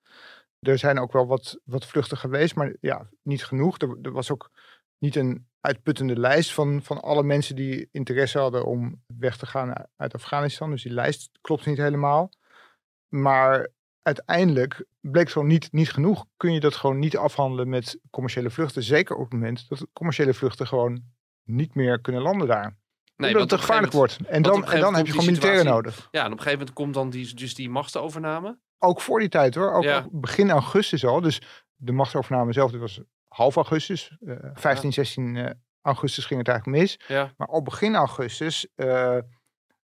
Er 0.59 0.79
zijn 0.79 0.99
ook 0.99 1.13
wel 1.13 1.27
wat, 1.27 1.59
wat 1.65 1.87
vluchten 1.87 2.17
geweest, 2.17 2.55
maar 2.55 2.75
ja, 2.81 3.09
niet 3.23 3.45
genoeg. 3.45 3.79
Er, 3.79 3.99
er 4.03 4.13
was 4.13 4.31
ook 4.31 4.51
niet 4.99 5.17
een 5.17 5.47
uitputtende 5.61 6.17
lijst 6.19 6.53
van, 6.53 6.83
van 6.83 7.01
alle 7.01 7.23
mensen 7.23 7.57
die 7.57 7.89
interesse 7.93 8.39
hadden 8.39 8.65
om 8.65 9.03
weg 9.07 9.37
te 9.37 9.47
gaan 9.47 9.73
uit 9.97 10.15
Afghanistan. 10.15 10.71
Dus 10.71 10.83
die 10.83 10.93
lijst 10.93 11.31
klopt 11.41 11.67
niet 11.67 11.79
helemaal. 11.79 12.31
Maar 13.09 13.69
uiteindelijk 14.03 14.85
bleek 15.13 15.31
gewoon 15.31 15.49
niet, 15.49 15.73
niet 15.73 15.91
genoeg. 15.91 16.25
Kun 16.37 16.53
je 16.53 16.61
dat 16.61 16.75
gewoon 16.75 16.99
niet 16.99 17.17
afhandelen 17.17 17.69
met 17.69 17.99
commerciële 18.11 18.51
vluchten. 18.51 18.83
Zeker 18.83 19.17
op 19.17 19.23
het 19.25 19.33
moment 19.33 19.69
dat 19.69 19.87
commerciële 19.93 20.35
vluchten 20.35 20.67
gewoon 20.67 21.03
niet 21.45 21.75
meer 21.75 22.01
kunnen 22.01 22.23
landen 22.23 22.47
daar. 22.49 22.77
Nee, 23.17 23.29
Omdat 23.31 23.43
het 23.51 23.53
op 23.53 23.67
gevaarlijk 23.67 23.93
wordt. 23.93 24.19
En 24.27 24.39
op 24.39 24.45
dan, 24.45 24.65
en 24.73 24.81
dan 24.81 24.95
heb 24.95 25.07
je 25.07 25.11
gewoon 25.13 25.27
militairen 25.27 25.65
nodig. 25.65 26.09
Ja, 26.11 26.21
en 26.21 26.27
op 26.27 26.33
een 26.33 26.39
gegeven 26.39 26.59
moment 26.59 26.73
komt 26.77 26.95
dan 26.95 27.11
die, 27.11 27.35
dus 27.35 27.55
die 27.55 27.71
machtsovername. 27.71 28.59
Ook 28.79 29.01
voor 29.01 29.19
die 29.19 29.29
tijd 29.29 29.55
hoor. 29.55 29.73
Ook 29.73 29.83
Ja. 29.83 30.07
begin 30.11 30.51
augustus 30.51 31.05
al. 31.05 31.21
Dus 31.21 31.65
de 31.77 31.93
machtsovername 31.93 32.53
zelf 32.53 32.71
die 32.71 32.81
was 32.81 33.01
half 33.29 33.57
augustus. 33.57 34.17
eh 34.27 34.35
15, 34.55 34.93
16 34.93 35.37
eh, 35.37 35.51
augustus 35.83 36.25
ging 36.25 36.39
het 36.39 36.49
eigenlijk 36.49 36.79
mis. 36.81 37.01
Ja. 37.09 37.33
Maar 37.37 37.49
al 37.49 37.63
begin 37.63 37.95
augustus 37.95 38.69
eh, 38.75 39.19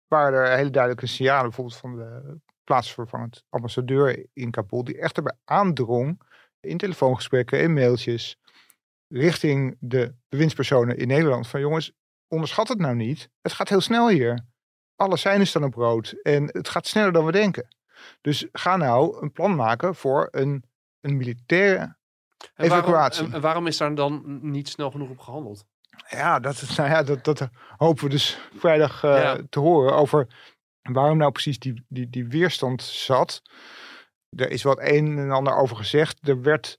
waren 0.09 0.39
er 0.39 0.57
hele 0.57 0.71
duidelijke 0.71 1.07
signalen. 1.07 1.43
Bijvoorbeeld 1.45 1.77
van 1.77 1.97
de 1.97 2.39
plaatsvervangend 2.65 3.45
ambassadeur 3.49 4.27
in 4.33 4.51
Kabul. 4.51 4.85
Die 4.85 4.99
echt 4.99 5.17
erbij 5.17 5.37
aandrong. 5.45 6.21
In 6.61 6.77
telefoongesprekken, 6.77 7.61
in 7.61 7.73
mailtjes. 7.73 8.37
Richting 9.09 9.77
de 9.81 10.15
bewindspersonen 10.29 10.97
in 10.97 11.09
Nederland. 11.09 11.47
Van 11.49 11.61
jongens, 11.61 11.93
onderschat 12.29 12.69
het 12.69 12.79
nou 12.79 12.95
niet. 12.95 13.29
Het 13.41 13.53
gaat 13.53 13.69
heel 13.69 13.81
snel 13.81 14.09
hier. 14.09 14.45
Alle 14.97 15.17
seinen 15.17 15.47
staan 15.47 15.65
op 15.65 15.75
rood. 15.75 16.15
En 16.23 16.45
het 16.53 16.69
gaat 16.69 16.87
sneller 16.87 17.13
dan 17.13 17.25
we 17.25 17.33
denken. 17.33 17.69
Dus 18.21 18.47
ga 18.53 18.77
nou 18.77 19.23
een 19.23 19.33
plan 19.33 19.55
maken 19.57 19.95
voor 19.95 20.29
een, 20.31 20.65
een 21.01 21.17
militaire 21.17 21.79
En 21.79 22.69
waarom, 22.69 22.79
Evacuatie. 22.79 23.25
en, 23.25 23.33
en 23.33 23.41
waarom 23.41 23.67
is 23.67 23.77
daar 23.77 23.95
dan 23.95 24.39
niet 24.51 24.69
snel 24.69 24.91
genoeg 24.91 25.11
op 25.11 25.19
gehandeld? 25.19 25.65
Ja, 26.09 26.41
dat, 26.41 26.63
nou 26.77 26.89
ja, 26.91 27.03
dat, 27.03 27.25
dat 27.25 27.49
hopen 27.77 28.05
we 28.05 28.11
dus 28.11 28.39
vrijdag 28.57 29.05
eh, 29.05 29.11
Ja. 29.23 29.39
te 29.51 29.61
horen 29.61 29.95
over 29.95 30.27
waarom 30.83 31.17
nou 31.19 31.33
precies 31.33 31.59
die, 31.59 31.85
die, 31.89 32.11
die 32.11 32.27
weerstand 32.29 32.83
zat. 32.83 33.43
Er 34.37 34.51
is 34.51 34.63
wat 34.63 34.79
een 34.81 35.19
en 35.19 35.31
ander 35.31 35.57
over 35.57 35.77
gezegd. 35.77 36.29
Er 36.29 36.43
werd 36.43 36.79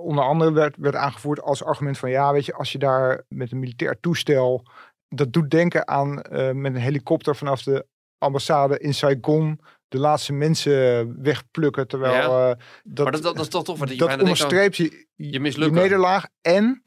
onder 0.00 0.24
andere 0.24 0.52
werd, 0.52 0.76
werd 0.78 0.94
aangevoerd 0.94 1.40
als 1.40 1.64
argument 1.64 1.98
van 1.98 2.10
ja, 2.10 2.32
weet 2.32 2.46
je, 2.46 2.54
als 2.54 2.72
je 2.72 2.78
daar 2.78 3.24
met 3.28 3.52
een 3.52 3.58
militair 3.58 4.00
toestel, 4.00 4.66
dat 5.08 5.32
doet 5.32 5.50
denken 5.50 5.88
aan 5.88 6.22
eh, 6.22 6.50
met 6.52 6.74
een 6.74 6.80
helikopter 6.80 7.36
vanaf 7.36 7.62
de 7.62 7.86
ambassade 8.18 8.78
in 8.78 8.94
Saigon 8.94 9.60
de 9.88 9.98
laatste 9.98 10.32
mensen 10.32 11.22
wegplukken. 11.22 11.88
Terwijl 11.88 12.14
Ja. 12.14 12.50
eh, 12.50 12.56
dat, 12.84 13.04
maar 13.04 13.12
dat, 13.12 13.22
dat, 13.22 13.34
dat 13.36 13.44
is 13.44 13.50
toch 13.50 13.64
toch 13.64 13.78
wat 13.78 13.88
je 13.90 13.96
dat 13.96 14.08
aan- 14.08 14.20
onderstreept 14.20 14.76
je, 14.76 15.06
je 15.14 15.40
je 15.40 15.70
nederlaag. 15.70 16.26
En 16.40 16.82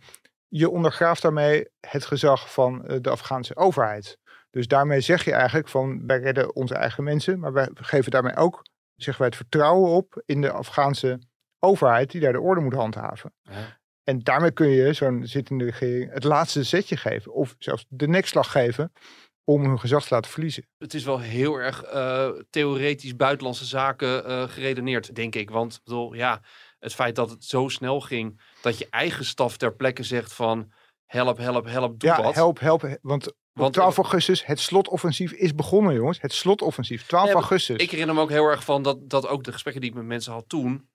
je 0.47 0.69
ondergraaft 0.69 1.21
daarmee 1.21 1.67
het 1.79 2.05
gezag 2.05 2.53
van 2.53 2.85
eh, 2.85 2.97
de 3.01 3.09
Afghaanse 3.09 3.55
overheid. 3.55 4.17
Dus 4.51 4.67
daarmee 4.67 5.01
zeg 5.01 5.25
je 5.25 5.33
eigenlijk 5.33 5.67
van 5.67 6.07
wij 6.07 6.19
redden 6.19 6.55
onze 6.55 6.75
eigen 6.75 7.03
mensen, 7.03 7.39
maar 7.39 7.53
wij 7.53 7.69
geven 7.73 8.11
daarmee 8.11 8.35
ook, 8.35 8.65
zeggen 8.95 9.17
wij, 9.17 9.27
het 9.27 9.35
vertrouwen 9.35 9.91
op 9.91 10.21
in 10.25 10.41
de 10.41 10.51
Afghaanse 10.51 11.19
overheid 11.59 12.11
die 12.11 12.21
daar 12.21 12.33
de 12.33 12.41
orde 12.41 12.61
moet 12.61 12.73
handhaven. 12.73 13.33
Ja. 13.41 13.79
En 14.03 14.19
daarmee 14.19 14.51
kun 14.51 14.67
je 14.67 14.93
zo'n 14.93 15.25
zittende 15.25 15.63
regering 15.63 16.13
het 16.13 16.23
laatste 16.23 16.63
zetje 16.63 16.97
geven, 16.97 17.33
of 17.33 17.55
zelfs 17.59 17.85
de 17.89 18.07
nekslag 18.07 18.51
geven 18.51 18.91
om 19.43 19.65
hun 19.65 19.79
gezag 19.79 20.03
te 20.07 20.13
laten 20.13 20.31
verliezen. 20.31 20.67
Het 20.77 20.93
is 20.93 21.03
wel 21.03 21.19
heel 21.19 21.55
erg 21.55 21.83
eh, 21.83 22.29
theoretisch 22.49 23.15
buitenlandse 23.15 23.65
zaken 23.65 24.25
eh, 24.25 24.43
geredeneerd, 24.43 25.15
denk 25.15 25.35
ik. 25.35 25.49
Want 25.49 25.81
bedoel, 25.83 26.13
ja, 26.13 26.41
het 26.79 26.93
feit 26.93 27.15
dat 27.15 27.29
het 27.29 27.43
zo 27.43 27.67
snel 27.67 28.01
ging, 28.01 28.41
dat 28.61 28.77
je 28.77 28.87
eigen 28.89 29.25
staf 29.25 29.57
ter 29.57 29.75
plekke 29.75 30.03
zegt 30.03 30.33
van 30.33 30.71
help, 31.11 31.37
help, 31.37 31.65
help, 31.65 31.99
doe 31.99 32.09
ja, 32.09 32.21
wat. 32.21 32.33
help, 32.35 32.59
help. 32.59 32.97
Want 33.01 33.27
op 33.27 33.35
Want, 33.53 33.73
12 33.73 33.97
augustus, 33.97 34.45
het 34.45 34.59
slotoffensief 34.59 35.31
is 35.31 35.55
begonnen, 35.55 35.93
jongens. 35.93 36.21
Het 36.21 36.33
slotoffensief, 36.33 37.05
12 37.05 37.23
Nee, 37.23 37.33
maar 37.33 37.41
augustus. 37.41 37.77
Ik 37.77 37.91
herinner 37.91 38.15
me 38.15 38.21
ook 38.21 38.29
heel 38.29 38.45
erg 38.45 38.63
van 38.63 38.81
dat, 38.81 39.09
dat 39.09 39.27
ook 39.27 39.43
de 39.43 39.51
gesprekken 39.51 39.81
die 39.81 39.91
ik 39.91 39.97
met 39.97 40.05
mensen 40.05 40.33
had 40.33 40.49
toen, 40.49 40.89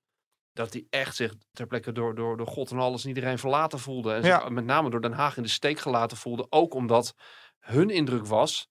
dat 0.52 0.73
die 0.73 0.87
echt 0.90 1.16
zich 1.16 1.35
ter 1.52 1.66
plekke 1.66 1.92
door, 1.92 2.14
door, 2.14 2.37
door 2.37 2.46
God 2.46 2.70
en 2.70 2.78
alles 2.78 3.02
en 3.02 3.08
iedereen 3.08 3.38
verlaten 3.38 3.78
voelde. 3.78 4.12
En 4.12 4.23
Ja. 4.23 4.40
zich 4.40 4.49
met 4.49 4.64
name 4.64 4.90
door 4.90 5.00
Den 5.00 5.12
Haag 5.12 5.37
in 5.37 5.42
de 5.42 5.49
steek 5.49 5.78
gelaten 5.78 6.16
voelde. 6.16 6.46
Ook 6.49 6.75
omdat 6.75 7.14
hun 7.58 7.90
indruk 7.90 8.26
was 8.26 8.68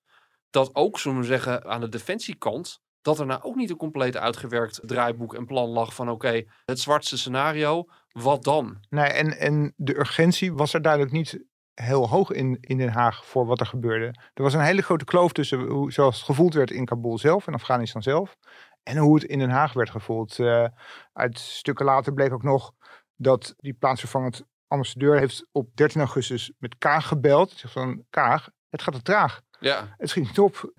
dat 0.49 0.75
ook, 0.75 0.99
zullen 0.99 1.19
we 1.19 1.25
zeggen, 1.25 1.65
aan 1.65 1.81
de 1.81 1.89
defensiekant, 1.89 2.79
dat 3.01 3.19
er 3.19 3.25
nou 3.25 3.41
ook 3.43 3.55
niet 3.55 3.69
een 3.69 3.77
compleet 3.77 4.17
uitgewerkt 4.17 4.79
draaiboek 4.83 5.33
en 5.33 5.45
plan 5.45 5.69
lag 5.69 5.93
van 5.95 6.09
oké, 6.09 6.43
het 6.65 6.79
zwartste 6.79 7.17
scenario, 7.17 7.85
wat 8.21 8.43
dan? 8.43 8.77
Nee, 8.89 9.05
en, 9.07 9.37
en 9.37 9.73
de 9.75 9.97
urgentie 9.97 10.53
was 10.53 10.73
er 10.73 10.81
duidelijk 10.81 11.11
niet 11.11 11.45
heel 11.73 12.09
hoog 12.09 12.31
in, 12.31 12.57
in 12.61 12.77
Den 12.77 12.89
Haag 12.89 13.25
voor 13.25 13.45
wat 13.45 13.59
er 13.59 13.65
gebeurde. 13.65 14.05
Er 14.33 14.43
was 14.43 14.53
een 14.53 14.59
hele 14.59 14.81
grote 14.81 15.05
kloof 15.05 15.31
tussen 15.31 15.59
hoe, 15.59 15.91
zoals 15.91 16.15
het 16.15 16.25
gevoeld 16.25 16.53
werd 16.53 16.71
in 16.71 16.85
Kabul 16.85 17.17
zelf, 17.17 17.47
in 17.47 17.53
Afghanistan 17.53 18.03
zelf, 18.03 18.35
en 18.83 18.97
hoe 18.97 19.15
het 19.15 19.23
in 19.23 19.39
Den 19.39 19.49
Haag 19.49 19.73
werd 19.73 19.89
gevoeld. 19.89 20.39
Eh, 20.39 20.67
uit 21.13 21.39
stukken 21.39 21.85
later 21.85 22.13
bleek 22.13 22.33
ook 22.33 22.43
nog 22.43 22.73
dat 23.15 23.53
die 23.57 23.73
plaatsvervangend 23.73 24.43
ambassadeur 24.67 25.17
heeft 25.17 25.47
op 25.51 25.69
13 25.73 26.01
augustus 26.01 26.51
met 26.57 26.77
Kaag 26.77 27.07
gebeld. 27.07 27.51
Zegt 27.51 27.73
van, 27.73 28.05
Kaag, 28.09 28.49
het 28.69 28.81
gaat 28.81 28.93
te 28.93 29.01
traag. 29.01 29.41
Ja, 29.59 29.95
Het 29.97 30.09
schiet 30.09 30.27
niet 30.27 30.39
op. 30.39 30.73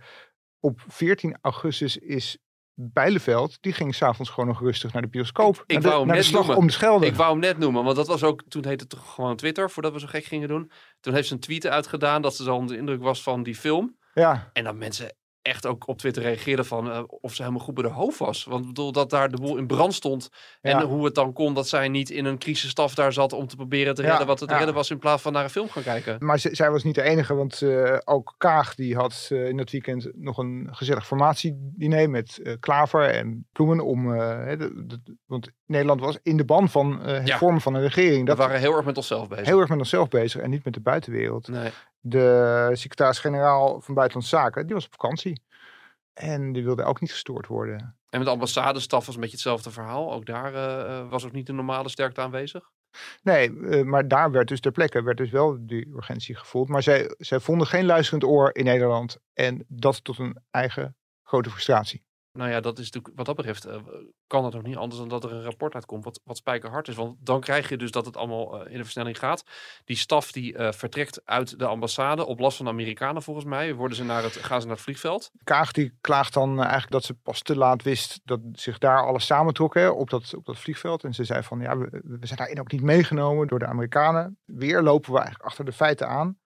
Op 0.60 0.80
14 0.86 1.38
augustus 1.40 1.96
is 1.96 2.38
Bijleveld, 2.78 3.59
die 3.61 3.73
ging 3.73 3.95
s'avonds 3.95 4.30
gewoon 4.30 4.49
nog 4.49 4.61
rustig 4.61 4.92
naar 4.92 5.02
de 5.02 5.09
bioscoop. 5.09 5.64
ik 5.66 5.80
de, 5.83 5.88
wou 5.88 5.99
hem 5.99 6.09
de 6.09 6.14
net 6.14 6.25
slag 6.25 6.40
noemen. 6.40 6.56
om 6.56 6.66
de 6.66 6.73
Schelde. 6.73 7.06
ik 7.06 7.14
wou 7.14 7.30
hem 7.30 7.40
net 7.40 7.59
noemen, 7.59 7.85
want 7.85 7.97
dat 7.97 8.06
was 8.06 8.23
ook, 8.23 8.42
toen 8.49 8.64
heette 8.66 8.85
het 8.85 8.88
toch 8.88 9.14
gewoon 9.14 9.37
Twitter, 9.37 9.71
voordat 9.71 9.92
we 9.92 10.00
zo 10.00 10.06
gek 10.06 10.25
gingen 10.25 10.49
doen. 10.49 10.71
Toen 11.00 11.14
heeft 11.14 11.28
ze 11.28 11.35
een 11.35 11.40
tweet 11.40 11.66
uitgedaan 11.66 12.23
dat 12.23 12.37
ze 12.37 12.42
zo 12.42 12.54
onder 12.54 12.73
de 12.75 12.80
indruk 12.80 13.02
was 13.02 13.23
van 13.23 13.42
die 13.42 13.56
film. 13.56 13.97
Ja, 14.14 14.50
En 14.52 14.64
dat 14.64 14.75
mensen 14.75 15.12
echt 15.46 15.66
ook 15.66 15.88
op 15.88 15.98
Twitter 15.98 16.22
reageerden 16.22 16.64
van 16.64 16.90
eh, 16.90 17.02
of 17.06 17.34
ze 17.34 17.42
helemaal 17.42 17.64
goed 17.64 17.74
bij 17.74 17.82
de 17.82 17.88
hoofd 17.90 18.18
was. 18.18 18.44
Want 18.44 18.60
ik 18.60 18.66
bedoel 18.66 18.92
dat 18.92 19.10
daar 19.10 19.28
de 19.30 19.36
boel 19.40 19.56
in 19.56 19.66
brand 19.66 19.94
stond. 19.94 20.28
En 20.60 20.70
Ja. 20.78 20.84
hoe 20.86 21.04
het 21.04 21.14
dan 21.14 21.32
kon 21.32 21.54
dat 21.54 21.68
zij 21.68 21.88
niet 21.88 22.10
in 22.10 22.24
een 22.24 22.38
crisisstaf 22.38 22.94
daar 22.94 23.12
zat 23.12 23.32
om 23.32 23.46
te 23.46 23.56
proberen 23.56 23.94
te 23.94 24.02
Ja, 24.02 24.08
redden 24.08 24.26
wat 24.26 24.40
het 24.40 24.50
ja. 24.50 24.56
redden 24.56 24.74
was 24.74 24.90
in 24.90 24.98
plaats 24.98 25.22
van 25.22 25.32
naar 25.32 25.44
een 25.44 25.50
film 25.50 25.68
gaan 25.68 25.82
kijken. 25.82 26.16
maar 26.20 26.38
zij 26.38 26.70
was 26.70 26.84
niet 26.84 26.94
de 26.94 27.02
enige, 27.02 27.34
want 27.34 27.62
eh, 27.62 27.96
ook 28.04 28.34
Kaag 28.38 28.74
die 28.74 28.96
had 28.96 29.26
eh, 29.32 29.48
in 29.48 29.56
dat 29.56 29.70
weekend 29.70 30.10
nog 30.14 30.38
een 30.38 30.68
gezellig 30.70 31.06
formatiediner 31.06 32.10
met 32.10 32.56
Klaver 32.60 33.02
en 33.10 33.46
Ploemen 33.52 33.84
om, 33.84 34.08
de- 34.08 34.84
de- 34.86 35.16
want 35.26 35.50
Nederland 35.66 36.00
was 36.00 36.18
in 36.22 36.36
de 36.36 36.44
ban 36.44 36.68
van 36.68 37.00
het 37.00 37.32
vormen 37.32 37.60
van 37.60 37.74
een 37.74 37.82
regering. 37.82 38.18
We 38.20 38.24
Dat 38.24 38.36
waren 38.38 38.60
heel 38.60 38.76
erg 38.76 38.84
met 38.84 38.96
onszelf 38.96 39.28
bezig. 39.28 39.46
heel 39.46 39.60
erg 39.60 39.68
met 39.68 39.78
onszelf 39.78 40.08
bezig 40.08 40.40
en 40.40 40.50
niet 40.50 40.64
met 40.64 40.74
de 40.74 40.80
buitenwereld. 40.80 41.48
Nee. 41.48 41.70
De 42.08 42.70
secretaris-generaal 42.72 43.80
van 43.80 43.94
Buitenlandse 43.94 44.36
Zaken, 44.36 44.66
die 44.66 44.75
was 44.75 44.84
op 44.84 44.92
vakantie. 44.92 45.42
En 46.12 46.52
die 46.52 46.64
wilde 46.64 46.84
ook 46.84 47.00
niet 47.00 47.12
gestoord 47.12 47.46
worden. 47.46 47.78
En 48.08 48.18
met 48.18 48.25
de 48.25 48.30
ambassadestaf 48.30 49.06
was 49.06 49.14
een 49.14 49.20
beetje 49.20 49.36
hetzelfde 49.36 49.70
verhaal. 49.70 50.12
Ook 50.12 50.26
daar 50.26 50.54
eh, 50.54 50.98
eh, 50.98 51.08
was 51.08 51.25
ook 51.25 51.32
niet 51.32 51.46
de 51.46 51.52
normale 51.52 51.88
sterkte 51.88 52.20
aanwezig. 52.20 52.70
Nee, 53.22 53.60
eh, 53.60 53.82
maar 53.82 54.08
daar 54.08 54.30
werd 54.30 54.48
dus 54.48 54.60
ter 54.60 54.72
plekke 54.72 55.02
werd 55.02 55.16
dus 55.16 55.30
wel 55.30 55.56
die 55.60 55.88
urgentie 55.94 56.36
gevoeld. 56.36 56.68
Maar 56.68 56.82
zij, 56.82 57.14
zij 57.18 57.40
vonden 57.40 57.66
geen 57.66 57.84
luisterend 57.84 58.25
oor 58.25 58.50
in 58.52 58.64
Nederland. 58.64 59.18
En 59.32 59.64
dat 59.68 60.04
tot 60.04 60.18
een 60.18 60.36
eigen 60.50 60.96
grote 61.22 61.50
frustratie. 61.50 62.05
Nou 62.36 62.50
ja, 62.50 62.60
dat 62.60 62.78
is 62.78 62.84
natuurlijk, 62.84 63.16
wat 63.16 63.26
dat 63.26 63.36
betreft, 63.36 63.64
eh, 63.64 63.76
kan 64.26 64.44
het 64.44 64.54
ook 64.54 64.62
niet 64.62 64.76
anders 64.76 65.00
dan 65.00 65.08
dat 65.08 65.24
er 65.24 65.32
een 65.32 65.42
rapport 65.42 65.74
uitkomt 65.74 66.04
wat, 66.04 66.20
wat 66.24 66.36
spijkerhard 66.36 66.88
is. 66.88 66.94
Want 66.94 67.16
dan 67.20 67.40
krijg 67.40 67.68
je 67.68 67.76
dus 67.76 67.90
dat 67.90 68.06
het 68.06 68.16
allemaal 68.16 68.60
eh, 68.60 68.72
in 68.72 68.76
de 68.76 68.82
versnelling 68.82 69.18
gaat. 69.18 69.44
Die 69.84 69.96
staf 69.96 70.32
die 70.32 70.56
eh, 70.56 70.72
vertrekt 70.72 71.20
uit 71.24 71.58
de 71.58 71.66
ambassade 71.66 72.26
op 72.26 72.38
last 72.38 72.56
van 72.56 72.66
de 72.66 72.72
Amerikanen 72.72 73.22
volgens 73.22 73.46
mij. 73.46 73.74
Worden 73.74 73.96
ze 73.96 74.04
naar 74.04 74.22
het, 74.22 74.36
gaan 74.36 74.60
ze 74.60 74.66
naar 74.66 74.76
het 74.76 74.84
vliegveld. 74.84 75.30
Kaag 75.44 75.72
die 75.72 75.96
klaagt 76.00 76.34
dan 76.34 76.60
eigenlijk 76.60 76.90
dat 76.90 77.04
ze 77.04 77.14
pas 77.14 77.42
te 77.42 77.56
laat 77.56 77.82
wist 77.82 78.20
dat 78.24 78.40
zich 78.52 78.78
daar 78.78 79.06
alles 79.06 79.26
samentrok 79.26 79.74
hè, 79.74 79.88
op, 79.88 80.10
dat, 80.10 80.34
op 80.34 80.44
dat 80.44 80.58
vliegveld. 80.58 81.04
En 81.04 81.14
ze 81.14 81.24
zei 81.24 81.42
van 81.42 81.60
ja, 81.60 81.78
we, 81.78 82.18
zijn 82.20 82.38
daarin 82.38 82.60
ook 82.60 82.72
niet 82.72 82.82
meegenomen 82.82 83.46
door 83.46 83.58
de 83.58 83.66
Amerikanen. 83.66 84.38
Weer 84.44 84.82
lopen 84.82 85.12
we 85.12 85.18
eigenlijk 85.18 85.48
achter 85.48 85.64
de 85.64 85.72
feiten 85.72 86.08
aan. 86.08 86.38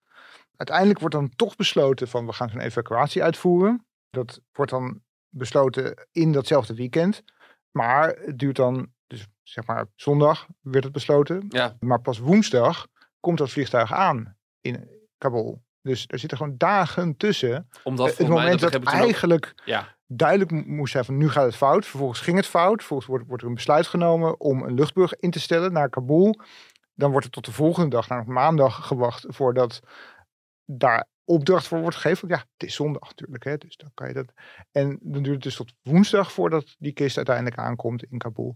Uiteindelijk 0.56 0.99
wordt 1.00 1.14
dan 1.14 1.30
toch 1.37 1.56
besloten 1.56 2.09
van 2.09 2.26
we 2.26 2.32
gaan 2.32 2.49
zo'n 2.49 2.61
evacuatie 2.61 3.23
uitvoeren. 3.23 3.87
Dat 4.11 4.40
wordt 4.52 4.70
dan 4.70 5.00
besloten 5.31 6.09
in 6.13 6.33
datzelfde 6.33 6.75
weekend. 6.75 7.23
Maar 7.71 8.09
het 8.09 8.39
duurt 8.39 8.57
dan, 8.57 8.93
dus 9.07 9.27
zeg 9.43 9.67
maar 9.67 9.87
zondag 9.95 10.47
werd 10.61 10.85
het 10.85 10.93
besloten. 10.93 11.45
Ja, 11.49 11.77
Maar 11.81 12.01
pas 12.01 12.19
woensdag 12.19 12.87
komt 13.21 13.39
dat 13.39 13.51
vliegtuig 13.51 13.93
aan 13.93 14.37
in 14.61 14.89
Kabul. 15.19 15.63
Dus 15.83 16.05
er 16.07 16.19
zitten 16.19 16.39
gewoon 16.39 16.55
dagen 16.57 17.17
tussen 17.17 17.69
omdat 17.83 18.07
het 18.07 18.17
volgens 18.17 18.19
mij, 18.39 18.45
moment 18.51 18.61
dat, 18.61 18.77
ook- 18.77 18.85
eigenlijk 18.85 19.53
Ja, 19.65 19.97
duidelijk 20.07 20.51
mo- 20.51 20.63
moest 20.67 20.93
zijn 20.93 21.05
van 21.05 21.17
nu 21.17 21.29
gaat 21.31 21.45
het 21.45 21.57
fout. 21.57 21.87
Vervolgens 21.87 22.21
ging 22.21 22.37
het 22.37 22.47
fout. 22.47 22.77
Vervolgens 22.79 23.09
wordt, 23.09 23.27
wordt 23.27 23.43
er 23.43 23.49
een 23.49 23.55
besluit 23.55 23.87
genomen 23.87 24.41
om 24.41 24.63
een 24.63 24.75
luchtbrug 24.75 25.15
in 25.15 25.31
te 25.31 25.41
stellen 25.41 25.73
naar 25.73 25.89
Kabul. 25.89 26.41
Dan 26.95 27.11
wordt 27.11 27.25
het 27.25 27.35
tot 27.35 27.45
de 27.45 27.53
volgende 27.53 27.89
dag, 27.89 28.09
naar 28.09 28.29
maandag, 28.29 28.87
gewacht 28.87 29.25
voordat 29.29 29.81
daar 30.65 31.07
opdracht 31.31 31.67
voor 31.67 31.81
wordt 31.81 31.97
gegeven. 31.97 32.29
Ja, 32.29 32.37
het 32.37 32.69
is 32.69 32.75
zondag 32.75 33.09
natuurlijk, 33.09 33.45
hè, 33.45 33.57
dus 33.57 33.77
dan 33.77 33.91
kan 33.95 34.09
je 34.09 34.15
dat. 34.15 34.33
En 34.73 34.99
dan 35.03 35.23
duurt 35.23 35.35
het 35.35 35.43
dus 35.43 35.57
tot 35.57 35.73
woensdag 35.83 36.33
voordat 36.33 36.77
die 36.79 36.93
kist 36.93 37.17
uiteindelijk 37.17 37.57
aankomt 37.57 38.05
in 38.05 38.19
Kabul. 38.19 38.55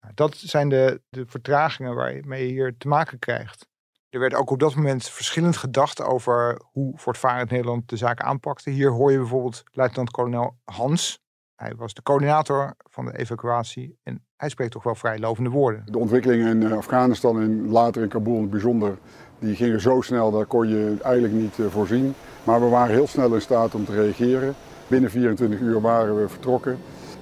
Nou, 0.00 0.14
dat 0.14 0.36
zijn 0.36 0.68
de, 0.68 1.02
de 1.08 1.26
vertragingen 1.26 1.94
waarmee 1.94 2.46
je 2.46 2.52
hier 2.52 2.76
te 2.76 2.88
maken 2.88 3.18
krijgt. 3.18 3.66
Er 4.08 4.20
werd 4.20 4.34
ook 4.34 4.50
op 4.50 4.58
dat 4.58 4.74
moment 4.74 5.08
verschillend 5.08 5.56
gedacht 5.56 6.02
over 6.02 6.62
hoe 6.72 6.98
voortvarend 6.98 7.50
Nederland 7.50 7.88
de 7.88 7.96
zaak 7.96 8.20
aanpakte. 8.20 8.70
Hier 8.70 8.90
hoor 8.90 9.12
je 9.12 9.18
bijvoorbeeld 9.18 9.62
luitenant-kolonel 9.70 10.56
Hans. 10.64 11.20
Hij 11.56 11.74
was 11.76 11.94
de 11.94 12.02
coördinator 12.02 12.74
van 12.78 13.04
de 13.04 13.18
evacuatie 13.18 13.98
en 14.02 14.24
hij 14.36 14.48
spreekt 14.48 14.72
toch 14.72 14.82
wel 14.82 14.94
vrij 14.94 15.18
lovende 15.18 15.50
woorden. 15.50 15.82
De 15.86 15.98
ontwikkelingen 15.98 16.62
in 16.62 16.70
eh, 16.70 16.76
Afghanistan 16.76 17.40
en 17.40 17.68
later 17.68 18.02
in 18.02 18.08
Kabul 18.08 18.34
in 18.34 18.40
het 18.40 18.50
bijzonder, 18.50 18.98
die 19.38 19.54
gingen 19.54 19.80
zo 19.80 20.00
snel, 20.00 20.30
dat 20.30 20.46
kon 20.46 20.68
je 20.68 20.96
eigenlijk 21.02 21.34
niet 21.34 21.58
eh, 21.58 21.66
voorzien. 21.66 22.14
Maar 22.44 22.60
we 22.60 22.68
waren 22.68 22.94
heel 22.94 23.06
snel 23.06 23.34
in 23.34 23.40
staat 23.40 23.74
om 23.74 23.84
te 23.84 23.92
reageren. 23.92 24.54
Binnen 24.86 25.10
24 25.10 25.60
uur 25.60 25.80
waren 25.80 26.20
we 26.20 26.28
vertrokken. 26.28 26.78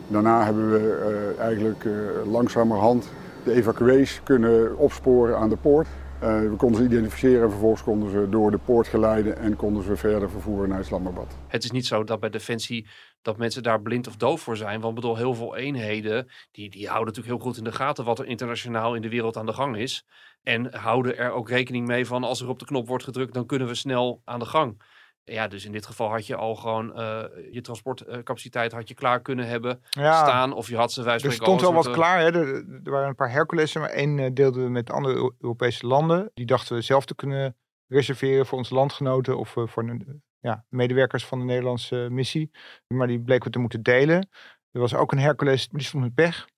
Daarna 0.09 0.45
hebben 0.45 0.71
we 0.71 0.99
eh, 1.37 1.45
eigenlijk 1.45 1.85
eh, 1.85 1.93
langzamerhand 2.31 3.09
de 3.45 3.53
evacuees 3.53 4.21
kunnen 4.25 4.79
opsporen 4.79 5.39
aan 5.39 5.49
de 5.49 5.57
poort. 5.57 5.87
Eh, 6.21 6.41
we 6.41 6.55
konden 6.57 6.81
ze 6.81 6.87
identificeren 6.87 7.43
en 7.43 7.51
vervolgens 7.51 7.83
konden 7.83 8.11
ze 8.11 8.27
door 8.31 8.51
de 8.51 8.59
poort 8.59 8.89
geleiden 8.89 9.39
en 9.39 9.57
konden 9.57 9.83
ze 9.83 9.97
verder 9.97 10.31
vervoeren 10.31 10.69
naar 10.69 10.81
Islamabad. 10.81 11.37
het 11.49 11.65
is 11.65 11.71
niet 11.71 11.87
zo 11.87 12.05
dat 12.05 12.21
bij 12.21 12.31
Defensie 12.31 12.87
dat 13.23 13.37
mensen 13.37 13.63
daar 13.63 13.83
blind 13.83 14.07
of 14.07 14.17
doof 14.17 14.41
voor 14.41 14.57
zijn. 14.57 14.81
Want 14.81 14.97
ik 14.97 15.01
bedoel, 15.01 15.17
heel 15.17 15.35
veel 15.35 15.57
eenheden, 15.57 16.31
die, 16.51 16.71
die 16.71 16.87
houden 16.87 17.07
natuurlijk 17.07 17.35
heel 17.37 17.47
goed 17.47 17.57
in 17.59 17.65
de 17.65 17.73
gaten 17.73 18.05
wat 18.05 18.19
er 18.19 18.27
internationaal 18.27 18.95
in 18.95 19.03
de 19.03 19.09
wereld 19.09 19.37
aan 19.37 19.47
de 19.47 19.53
gang 19.53 19.77
is. 19.77 20.05
En 20.43 20.75
houden 20.75 21.17
er 21.17 21.31
ook 21.31 21.49
rekening 21.49 21.87
mee 21.87 22.07
van 22.07 22.25
als 22.25 22.41
er 22.41 22.49
op 22.49 22.59
de 22.59 22.65
knop 22.65 22.87
wordt 22.89 23.05
gedrukt, 23.05 23.35
dan 23.35 23.47
kunnen 23.47 23.69
we 23.69 23.75
snel 23.75 24.23
aan 24.25 24.39
de 24.39 24.45
gang. 24.45 24.83
Ja, 25.25 25.49
dus 25.49 25.65
in 25.65 25.73
dit 25.73 25.87
geval 25.87 26.11
had 26.11 26.27
je 26.27 26.37
al 26.37 26.55
gewoon 26.55 26.95
eh, 26.95 27.25
je 27.51 27.61
transportcapaciteit 27.61 28.73
had 28.73 28.89
je 28.89 28.95
klaar 28.95 29.21
kunnen 29.21 29.47
hebben 29.47 29.83
Ja, 29.91 30.25
staan. 30.25 30.53
Of 30.53 30.69
je 30.69 30.77
had 30.77 30.93
ze 30.93 31.03
wijze 31.03 31.27
er 31.27 31.33
stond 31.33 31.61
wel 31.61 31.71
een 31.71 31.77
wat 31.77 31.91
klaar. 31.91 32.21
Hè. 32.21 32.27
Er, 32.27 32.55
er 32.85 32.91
waren 32.91 33.09
een 33.09 33.15
paar 33.15 33.31
Herculessen, 33.31 33.81
maar 33.81 33.91
één 33.91 34.19
eh, 34.19 34.31
deelden 34.33 34.63
we 34.63 34.69
met 34.71 34.91
andere 34.91 35.15
Eu- 35.15 35.35
Europese 35.41 35.87
landen. 35.87 36.31
Die 36.35 36.47
dachten 36.47 36.77
we 36.77 36.83
zelf 36.83 37.05
te 37.05 37.15
kunnen 37.15 37.57
reserveren 37.87 38.47
voor 38.47 38.59
onze 38.59 38.75
landgenoten 38.75 39.39
of 39.39 39.57
eh, 39.57 39.67
voor 39.67 39.87
de, 39.87 40.21
ja, 40.41 40.65
medewerkers 40.69 41.27
van 41.27 41.39
de 41.39 41.45
Nederlandse 41.45 42.09
missie. 42.11 42.51
Maar 42.87 43.07
die 43.07 43.21
bleken 43.21 43.45
we 43.45 43.51
te 43.51 43.59
moeten 43.59 43.83
delen. 43.83 44.29
Er 44.71 44.81
was 44.81 44.95
ook 44.95 45.13
een 45.13 45.19
Hercules, 45.19 45.69
die 45.69 45.83
stond 45.83 46.03
met 46.03 46.15
pech 46.15 46.49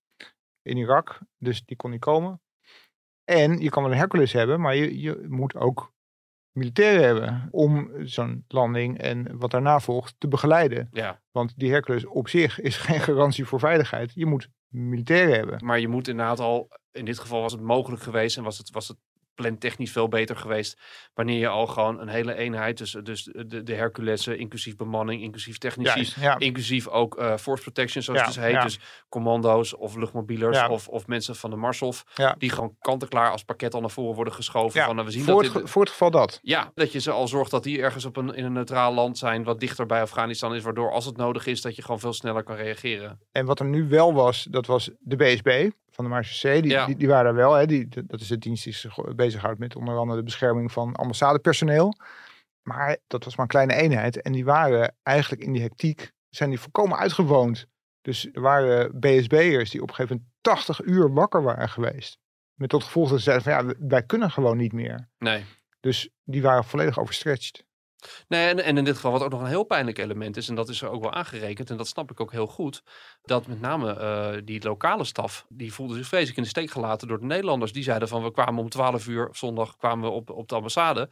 in 0.61 0.77
Irak, 0.77 1.19
dus 1.37 1.65
die 1.65 1.77
kon 1.77 1.91
niet 1.91 1.99
komen. 1.99 2.41
En 3.23 3.59
je 3.59 3.69
kan 3.69 3.83
wel 3.83 3.91
een 3.91 3.97
Hercules 3.97 4.33
hebben, 4.33 4.61
maar 4.61 4.75
je, 4.75 4.99
je 4.99 5.25
moet 5.27 5.55
ook 5.55 5.93
militairen 6.51 7.03
hebben 7.03 7.47
om 7.51 7.91
zo'n 7.99 8.45
landing 8.47 8.97
en 8.97 9.37
wat 9.37 9.51
daarna 9.51 9.79
volgt 9.79 10.15
te 10.17 10.27
begeleiden. 10.27 10.87
Ja, 10.91 11.21
Want 11.31 11.53
die 11.59 11.71
Hercules 11.71 12.05
op 12.05 12.27
zich 12.27 12.59
is 12.59 12.77
geen 12.87 12.99
garantie 12.99 13.45
voor 13.45 13.59
veiligheid. 13.59 14.11
Je 14.13 14.25
moet 14.25 14.49
militairen 14.67 15.35
hebben. 15.35 15.65
maar 15.65 15.79
je 15.79 15.87
moet 15.87 16.07
inderdaad 16.07 16.39
al, 16.39 16.67
in 16.91 17.05
dit 17.05 17.19
geval 17.19 17.41
was 17.41 17.51
het 17.51 17.61
mogelijk 17.61 18.01
geweest 18.01 18.37
en 18.37 18.43
was 18.43 18.57
het, 18.57 18.69
was 18.69 18.87
het 18.87 18.97
plantechnisch 19.35 19.91
veel 19.91 20.07
beter 20.07 20.35
geweest. 20.35 20.77
Wanneer 21.13 21.39
je 21.39 21.47
al 21.47 21.67
gewoon 21.67 21.99
een 21.99 22.07
hele 22.07 22.35
eenheid, 22.35 22.77
dus, 22.77 22.91
dus 23.03 23.23
de, 23.23 23.63
de 23.63 23.73
Herculessen, 23.73 24.37
inclusief 24.39 24.75
bemanning, 24.75 25.21
inclusief 25.21 25.57
technici, 25.57 26.13
ja. 26.21 26.39
inclusief 26.39 26.87
ook 26.87 27.17
eh, 27.17 27.37
force 27.37 27.63
protection, 27.63 28.03
zoals 28.03 28.19
Ja, 28.19 28.25
het 28.25 28.35
dus 28.35 28.43
heet. 28.43 28.61
Dus 28.61 28.79
commando's 29.09 29.75
of 29.77 29.95
luchtmobielers 29.95 30.67
of, 30.67 30.87
of 30.87 31.07
mensen 31.07 31.35
van 31.35 31.49
de 31.49 31.55
Marshof, 31.55 32.03
Ja. 32.15 32.35
die 32.37 32.49
gewoon 32.49 32.75
kant-en-klaar 32.79 33.31
als 33.31 33.43
pakket 33.43 33.73
al 33.73 33.81
naar 33.81 33.89
voren 33.89 34.15
worden 34.15 34.33
geschoven. 34.33 34.81
Van, 34.83 34.93
nou, 34.95 35.07
we 35.07 35.13
zien 35.13 35.23
voor, 35.23 35.43
dat 35.43 35.51
het, 35.53 35.61
dit- 35.61 35.69
voor 35.71 35.81
het 35.81 35.91
geval 35.91 36.11
dat. 36.11 36.39
ja, 36.41 36.71
dat 36.75 36.91
je 36.91 36.99
ze 36.99 37.11
al 37.11 37.27
zorgt 37.27 37.51
dat 37.51 37.63
die 37.63 37.81
ergens 37.81 38.05
op 38.05 38.17
een, 38.17 38.33
in 38.35 38.45
een 38.45 38.53
neutraal 38.53 38.93
land 38.93 39.17
zijn, 39.17 39.43
wat 39.43 39.59
dichter 39.59 39.85
bij 39.85 40.01
Afghanistan 40.01 40.55
is, 40.55 40.63
waardoor 40.63 40.91
als 40.91 41.05
het 41.05 41.17
nodig 41.17 41.45
is, 41.45 41.61
dat 41.61 41.75
je 41.75 41.81
gewoon 41.81 41.99
veel 41.99 42.13
sneller 42.13 42.43
kan 42.43 42.55
reageren. 42.55 43.19
En 43.31 43.45
wat 43.45 43.59
er 43.59 43.65
nu 43.65 43.87
wel 43.89 44.13
was, 44.13 44.47
dat 44.49 44.65
was 44.65 44.89
de 44.99 45.15
BSB 45.15 45.69
van 45.91 46.03
de 46.05 46.09
Marseillais. 46.11 46.61
Die, 46.61 46.71
Ja. 46.71 46.85
die, 46.85 46.95
die 46.97 47.07
waren 47.07 47.25
er 47.25 47.35
wel. 47.35 47.53
Hè. 47.53 47.65
Die, 47.65 47.87
dat 48.07 48.19
is 48.21 48.27
de 48.27 48.37
dienst 48.37 48.63
die 48.63 48.73
bezighoudt 49.25 49.59
met 49.59 49.75
onder 49.75 49.97
andere 49.97 50.17
de 50.17 50.25
bescherming 50.25 50.71
van 50.71 50.95
ambassadepersoneel. 50.95 51.93
Maar 52.61 52.97
dat 53.07 53.23
was 53.23 53.35
maar 53.35 53.45
een 53.45 53.51
kleine 53.51 53.75
eenheid. 53.75 54.21
En 54.21 54.31
die 54.31 54.45
waren 54.45 54.95
eigenlijk 55.03 55.41
in 55.41 55.53
die 55.53 55.61
hectiek, 55.61 56.11
zijn 56.29 56.49
die 56.49 56.59
volkomen 56.59 56.97
uitgewoond. 56.97 57.67
Dus 58.01 58.29
er 58.33 58.41
waren 58.41 58.99
BSB'ers 58.99 59.69
die 59.69 59.81
op 59.81 59.89
een 59.89 59.95
gegeven 59.95 60.15
moment 60.15 60.33
80 60.41 60.81
uur 60.81 61.13
wakker 61.13 61.43
waren 61.43 61.69
geweest. 61.69 62.17
Met 62.53 62.69
tot 62.69 62.83
gevolg 62.83 63.09
dat 63.09 63.17
ze 63.17 63.23
zeiden 63.23 63.43
van 63.43 63.53
ja, 63.53 63.87
wij 63.87 64.03
kunnen 64.03 64.31
gewoon 64.31 64.57
niet 64.57 64.73
meer. 64.73 65.09
Nee. 65.17 65.45
Dus 65.79 66.09
die 66.23 66.41
waren 66.41 66.63
volledig 66.63 66.99
overstretched. 66.99 67.65
Nee, 68.27 68.47
en, 68.47 68.63
en 68.63 68.77
in 68.77 68.83
dit 68.83 68.95
geval 68.95 69.11
wat 69.11 69.23
ook 69.23 69.31
nog 69.31 69.41
een 69.41 69.47
heel 69.47 69.63
pijnlijk 69.63 69.97
element 69.97 70.37
is, 70.37 70.49
en 70.49 70.55
dat 70.55 70.69
is 70.69 70.81
er 70.81 70.89
ook 70.89 71.01
wel 71.01 71.13
aangerekend, 71.13 71.69
en 71.69 71.77
dat 71.77 71.87
snap 71.87 72.11
ik 72.11 72.19
ook 72.19 72.31
heel 72.31 72.47
goed, 72.47 72.83
dat 73.23 73.47
met 73.47 73.61
name 73.61 73.93
eh, 73.93 74.41
die 74.43 74.63
lokale 74.63 75.03
staf, 75.03 75.45
die 75.49 75.73
voelde 75.73 75.93
zich 75.93 76.07
vreselijk 76.07 76.37
in 76.37 76.43
de 76.43 76.49
steek 76.49 76.71
gelaten 76.71 77.07
door 77.07 77.19
de 77.19 77.25
Nederlanders. 77.25 77.71
Die 77.71 77.83
zeiden 77.83 78.07
van, 78.07 78.23
we 78.23 78.31
kwamen 78.31 78.63
om 78.63 78.69
12 78.69 79.07
uur 79.07 79.29
zondag 79.31 79.77
kwamen 79.77 80.09
we 80.09 80.15
op, 80.15 80.29
op 80.29 80.49
de 80.49 80.55
ambassade. 80.55 81.09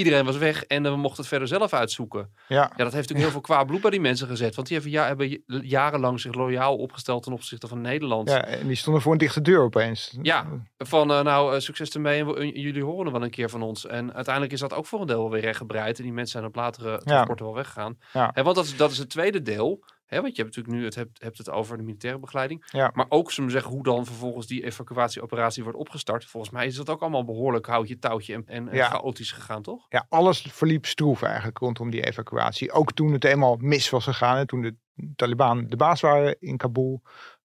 Iedereen 0.00 0.24
was 0.24 0.36
weg 0.36 0.64
en 0.64 0.82
we 0.82 0.96
mochten 0.96 1.20
het 1.20 1.28
verder 1.28 1.48
zelf 1.48 1.72
uitzoeken. 1.72 2.30
Ja, 2.48 2.56
Ja, 2.56 2.68
dat 2.68 2.78
heeft 2.78 2.94
natuurlijk 2.94 3.20
heel 3.20 3.30
veel 3.30 3.40
kwaad 3.40 3.66
bloed 3.66 3.80
bij 3.80 3.90
die 3.90 4.00
mensen 4.00 4.26
gezet. 4.26 4.54
Want 4.54 4.68
die 4.68 4.76
hebben, 4.76 4.94
ja, 4.94 5.06
hebben 5.06 5.42
jarenlang 5.68 6.20
zich 6.20 6.34
loyaal 6.34 6.76
opgesteld 6.76 7.22
ten 7.22 7.32
opzichte 7.32 7.68
van 7.68 7.80
Nederland. 7.80 8.28
ja, 8.28 8.44
en 8.44 8.66
die 8.66 8.76
stonden 8.76 9.02
voor 9.02 9.12
een 9.12 9.18
dichte 9.18 9.40
deur 9.40 9.62
opeens. 9.62 10.18
Ja. 10.22 10.46
Van 10.78 11.12
eh, 11.12 11.20
nou, 11.20 11.54
eh, 11.54 11.60
succes 11.60 11.90
ermee 11.90 12.20
en 12.20 12.36
en 12.36 12.60
jullie 12.60 12.84
horen 12.84 13.06
er 13.06 13.12
wel 13.12 13.22
een 13.22 13.30
keer 13.30 13.50
van 13.50 13.62
ons. 13.62 13.86
En 13.86 14.14
uiteindelijk 14.14 14.54
is 14.54 14.60
dat 14.60 14.74
ook 14.74 14.86
voor 14.86 15.00
een 15.00 15.06
deel 15.06 15.18
wel 15.18 15.30
weer 15.30 15.40
rechtgebreid. 15.40 15.98
En 15.98 16.04
die 16.04 16.12
mensen 16.12 16.32
zijn 16.32 16.44
op 16.44 16.54
latere 16.54 16.98
transporten 16.98 17.44
wel 17.44 17.54
weggegaan. 17.54 17.98
Ja. 18.12 18.30
Hè, 18.34 18.42
want 18.42 18.56
dat 18.56 18.64
is, 18.64 18.76
dat 18.76 18.90
is 18.90 18.98
het 18.98 19.10
tweede 19.10 19.42
deel. 19.42 19.84
Hè, 20.10 20.20
want 20.20 20.36
je 20.36 20.42
hebt 20.42 20.56
natuurlijk 20.56 20.82
nu 20.82 20.84
het, 20.84 20.94
hebt, 20.94 21.22
hebt 21.22 21.38
het 21.38 21.50
over 21.50 21.76
de 21.76 21.82
militaire 21.82 22.18
begeleiding. 22.18 22.66
Ja. 22.70 22.90
Maar 22.94 23.06
ook, 23.08 23.34
we 23.34 23.50
zeggen, 23.50 23.70
hoe 23.72 23.82
dan 23.82 24.06
vervolgens 24.06 24.46
die 24.46 24.64
evacuatieoperatie 24.64 25.62
wordt 25.62 25.78
opgestart. 25.78 26.24
Volgens 26.24 26.52
mij 26.52 26.66
is 26.66 26.74
dat 26.76 26.90
ook 26.90 27.00
allemaal 27.00 27.24
behoorlijk 27.24 27.66
houtje, 27.66 27.98
touwtje 27.98 28.34
en, 28.34 28.42
en, 28.46 28.68
en 28.68 28.76
Ja. 28.76 28.88
chaotisch 28.88 29.32
gegaan, 29.32 29.62
toch? 29.62 29.86
ja, 29.88 30.06
alles 30.08 30.40
verliep 30.40 30.86
stroef 30.86 31.22
eigenlijk 31.22 31.58
rondom 31.58 31.90
die 31.90 32.06
evacuatie. 32.06 32.72
Ook 32.72 32.92
toen 32.92 33.12
het 33.12 33.24
eenmaal 33.24 33.56
mis 33.56 33.90
was 33.90 34.04
gegaan. 34.04 34.36
En 34.36 34.46
toen 34.46 34.60
de 34.62 34.74
Taliban 35.16 35.66
de 35.68 35.76
baas 35.76 36.00
waren 36.00 36.36
in 36.40 36.56
Kabul. 36.56 37.02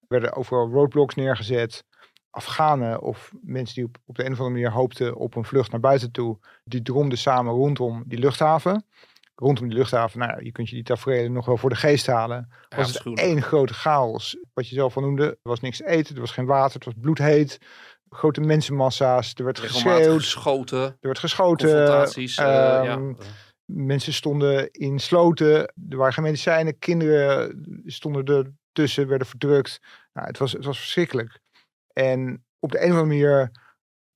Werden 0.08 0.34
overal 0.36 0.68
roadblocks 0.70 1.14
neergezet. 1.14 1.84
Afghanen 2.30 3.02
of 3.02 3.32
mensen 3.42 3.74
die 3.74 3.84
op, 3.84 3.96
op 4.06 4.14
de 4.16 4.24
een 4.24 4.32
of 4.32 4.38
andere 4.38 4.56
manier 4.58 4.72
hoopten 4.72 5.16
op 5.16 5.34
een 5.34 5.44
vlucht 5.44 5.70
naar 5.70 5.80
buiten 5.80 6.10
toe. 6.12 6.38
Die 6.64 6.82
dromden 6.82 7.18
samen 7.18 7.52
rondom 7.52 8.02
die 8.06 8.18
luchthaven. 8.18 8.84
Rondom 9.38 9.68
die 9.68 9.76
luchthaven, 9.78 10.18
nou 10.18 10.32
ja, 10.32 10.38
je 10.40 10.52
kunt 10.52 10.68
je 10.68 10.74
die 10.74 10.84
tafereelen 10.84 11.32
nog 11.32 11.46
wel 11.46 11.56
voor 11.56 11.70
de 11.70 11.76
geest 11.76 12.06
halen. 12.06 12.48
Ja, 12.68 12.76
Was 12.76 12.94
het 12.94 13.18
één 13.18 13.42
grote 13.42 13.74
chaos. 13.74 14.36
Wat 14.54 14.68
je 14.68 14.74
zelf 14.74 14.96
al 14.96 15.02
noemde, 15.02 15.26
er 15.26 15.36
was 15.42 15.60
niks 15.60 15.76
te 15.76 15.86
eten, 15.86 16.14
er 16.14 16.20
was 16.20 16.30
geen 16.30 16.46
water, 16.46 16.74
het 16.74 16.84
was 16.84 16.94
bloedheet. 17.00 17.58
Grote 18.08 18.40
mensenmassa's, 18.40 19.34
er 19.34 19.44
werd 19.44 19.58
geschreeuwd, 19.58 20.20
geschoten, 20.22 20.82
er 20.82 20.96
werd 21.00 21.18
geschoten. 21.18 21.68
confrontaties. 21.68 22.36
eh, 22.36 22.44
ja. 22.44 22.84
ehm, 22.84 23.12
Mensen 23.64 24.12
stonden 24.12 24.70
in 24.70 24.98
sloten, 24.98 25.58
er 25.88 25.96
waren 25.96 26.12
geen 26.12 26.24
medicijnen, 26.24 26.78
kinderen 26.78 27.64
stonden 27.84 28.24
er 28.24 28.52
tussen, 28.72 29.08
werden 29.08 29.26
verdrukt. 29.26 29.80
Nou, 30.12 30.26
het, 30.26 30.38
was, 30.38 30.52
het 30.52 30.64
was 30.64 30.78
verschrikkelijk. 30.78 31.40
En 31.92 32.44
op 32.58 32.70
de 32.72 32.78
een 32.82 32.92
of 32.92 32.98
andere 32.98 33.06
manier 33.06 33.50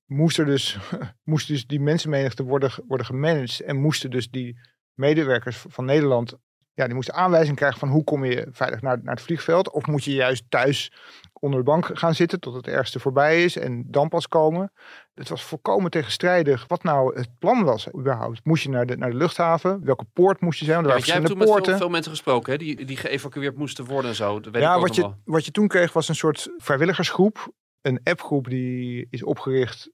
moest 0.05 0.37
er 0.37 0.45
dus, 0.45 0.77
moest 1.31 1.47
dus 1.47 1.67
die 1.67 1.79
mensenmenigte 1.79 2.43
worden, 2.43 2.71
worden 2.87 3.05
gemanaged. 3.05 3.59
En 3.59 3.75
moesten 3.81 4.09
dus 4.11 4.29
die 4.29 4.59
medewerkers 4.93 5.65
van 5.67 5.85
Nederland, 5.85 6.37
ja, 6.73 6.85
die 6.85 6.95
moesten 6.95 7.13
aanwijzing 7.13 7.57
krijgen 7.57 7.79
van 7.79 7.89
hoe 7.89 8.03
kom 8.03 8.25
je 8.25 8.47
veilig 8.51 8.81
naar, 8.81 8.99
naar 9.03 9.15
het 9.15 9.23
vliegveld. 9.23 9.71
Of 9.71 9.87
moet 9.87 10.03
je 10.03 10.13
juist 10.13 10.43
thuis 10.49 10.93
onder 11.33 11.59
de 11.59 11.65
bank 11.65 11.89
gaan 11.93 12.15
zitten 12.15 12.39
tot 12.39 12.53
het 12.53 12.67
ergste 12.67 12.99
voorbij 12.99 13.43
is 13.43 13.57
en 13.57 13.83
dan 13.87 14.09
pas 14.09 14.27
komen. 14.27 14.71
Het 15.13 15.29
was 15.29 15.43
volkomen 15.43 15.91
tegenstrijdig 15.91 16.67
wat 16.67 16.83
nou 16.83 17.15
het 17.15 17.29
plan 17.39 17.63
was 17.63 17.87
überhaupt. 17.97 18.45
Moest 18.45 18.63
je 18.63 18.69
naar 18.69 18.85
de, 18.85 18.97
naar 18.97 19.09
de 19.09 19.17
luchthaven? 19.17 19.85
Welke 19.85 20.05
poort 20.13 20.41
moest 20.41 20.59
je 20.59 20.65
zijn? 20.65 20.83
Want 20.83 20.99
er 20.99 21.05
jij 21.05 21.15
hebt 21.15 21.27
toen 21.27 21.37
met 21.37 21.65
veel, 21.65 21.77
veel 21.77 21.89
mensen 21.89 22.11
gesproken, 22.11 22.51
hè, 22.51 22.57
die, 22.57 22.85
die 22.85 22.97
geëvacueerd 22.97 23.57
moesten 23.57 23.85
worden 23.85 24.09
en 24.09 24.15
zo. 24.15 24.39
Dat 24.39 24.53
weet 24.53 24.61
Ja, 24.61 24.75
ik 24.75 24.81
wat 24.81 24.95
je, 24.95 25.13
wat 25.25 25.45
je 25.45 25.51
toen 25.51 25.67
kreeg 25.67 25.93
was 25.93 26.09
een 26.09 26.15
soort 26.15 26.53
vrijwilligersgroep. 26.57 27.53
Een 27.81 27.99
appgroep 28.03 28.49
die 28.49 29.07
is 29.09 29.23
opgericht 29.23 29.91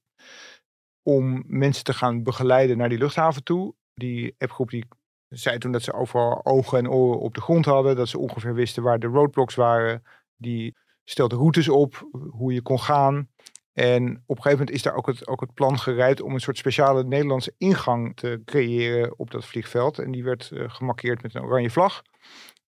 om 1.04 1.44
mensen 1.48 1.84
te 1.84 1.94
gaan 1.94 2.24
begeleiden 2.24 2.78
naar 2.78 2.90
die 2.90 2.98
luchthaven 2.98 3.44
toe. 3.44 3.76
Die 3.98 4.36
appgroep 4.38 4.70
die 4.70 4.86
zei 5.30 5.58
toen 5.58 5.72
dat 5.72 5.82
ze 5.82 5.94
overal 5.94 6.46
ogen 6.46 6.78
en 6.78 6.90
oren 6.90 7.20
op 7.20 7.34
de 7.34 7.42
grond 7.42 7.66
hadden. 7.66 7.96
Dat 7.96 8.08
ze 8.08 8.20
ongeveer 8.20 8.54
wisten 8.54 8.84
waar 8.84 9.00
de 9.00 9.08
roadblocks 9.08 9.56
waren. 9.56 10.04
Die 10.36 10.76
stelde 11.04 11.36
routes 11.36 11.70
op, 11.70 12.10
hoe 12.30 12.54
je 12.54 12.62
kon 12.62 12.80
gaan. 12.80 13.30
En 13.74 14.04
op 14.26 14.36
een 14.36 14.44
gegeven 14.44 14.58
moment 14.58 14.72
is 14.72 14.82
daar 14.82 14.96
ook 14.96 15.08
het, 15.08 15.28
ook 15.28 15.42
het 15.42 15.54
plan 15.54 15.80
gereid 15.80 16.22
om 16.22 16.34
een 16.34 16.40
soort 16.40 16.58
speciale 16.58 17.04
Nederlandse 17.04 17.54
ingang 17.58 18.16
te 18.16 18.42
creëren 18.46 19.20
op 19.20 19.32
dat 19.32 19.46
vliegveld. 19.46 20.00
En 20.00 20.12
die 20.12 20.24
werd 20.24 20.52
eh, 20.52 20.64
gemarkeerd 20.68 21.22
met 21.22 21.36
een 21.36 21.44
oranje 21.44 21.70
vlag. 21.70 22.02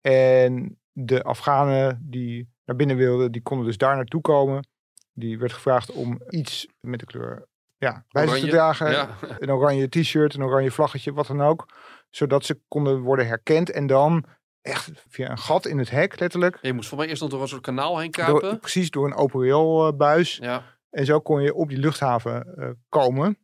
En 0.02 0.80
de 0.92 1.24
Afghanen 1.24 2.00
die 2.10 2.50
naar 2.66 2.76
binnen 2.76 2.98
wilden, 2.98 3.32
die 3.32 3.42
konden 3.42 3.66
dus 3.66 3.78
daar 3.78 3.96
naartoe 3.96 4.22
komen. 4.22 4.68
Die 5.14 5.40
werd 5.40 5.54
gevraagd 5.54 5.92
om 5.92 6.22
iets 6.30 6.68
met 6.80 7.00
de 7.00 7.06
kleur 7.06 7.48
ja, 7.84 8.06
bij 8.10 8.28
zich 8.28 8.32
te 8.32 8.38
Oranje, 8.38 8.52
dragen. 8.52 8.92
Ja. 8.92 9.18
Een 9.40 9.52
oranje 9.52 9.90
t-shirt, 9.90 10.34
een 10.34 10.44
oranje 10.44 10.72
vlaggetje, 10.72 11.14
wat 11.14 11.28
dan 11.28 11.42
ook. 11.42 11.66
Zodat 12.10 12.46
ze 12.46 12.60
konden 12.68 13.00
worden 13.00 13.28
herkend 13.28 13.70
en 13.70 13.88
dan 13.88 14.26
echt 14.62 14.92
via 15.10 15.30
een 15.30 15.38
gat 15.38 15.66
in 15.66 15.78
het 15.78 15.90
hek, 15.90 16.20
letterlijk. 16.20 16.58
Je 16.62 16.74
moest 16.74 16.90
voor 16.90 16.98
mij 16.98 17.08
eerst 17.08 17.22
nog 17.22 17.30
door 17.30 17.42
een 17.42 17.48
soort 17.48 17.62
kanaal 17.62 18.00
heen 18.00 18.12
kruipen. 18.12 18.50
Door, 18.50 18.58
precies 18.58 18.90
door 18.90 19.06
een 19.06 19.16
open 19.16 19.48
railbuis. 19.48 20.38
Ja. 20.38 20.64
En 20.90 21.06
zo 21.06 21.20
kon 21.20 21.42
je 21.42 21.54
op 21.54 21.70
die 21.70 21.78
luchthaven 21.78 22.56
eh, 22.56 22.70
komen. 22.90 23.38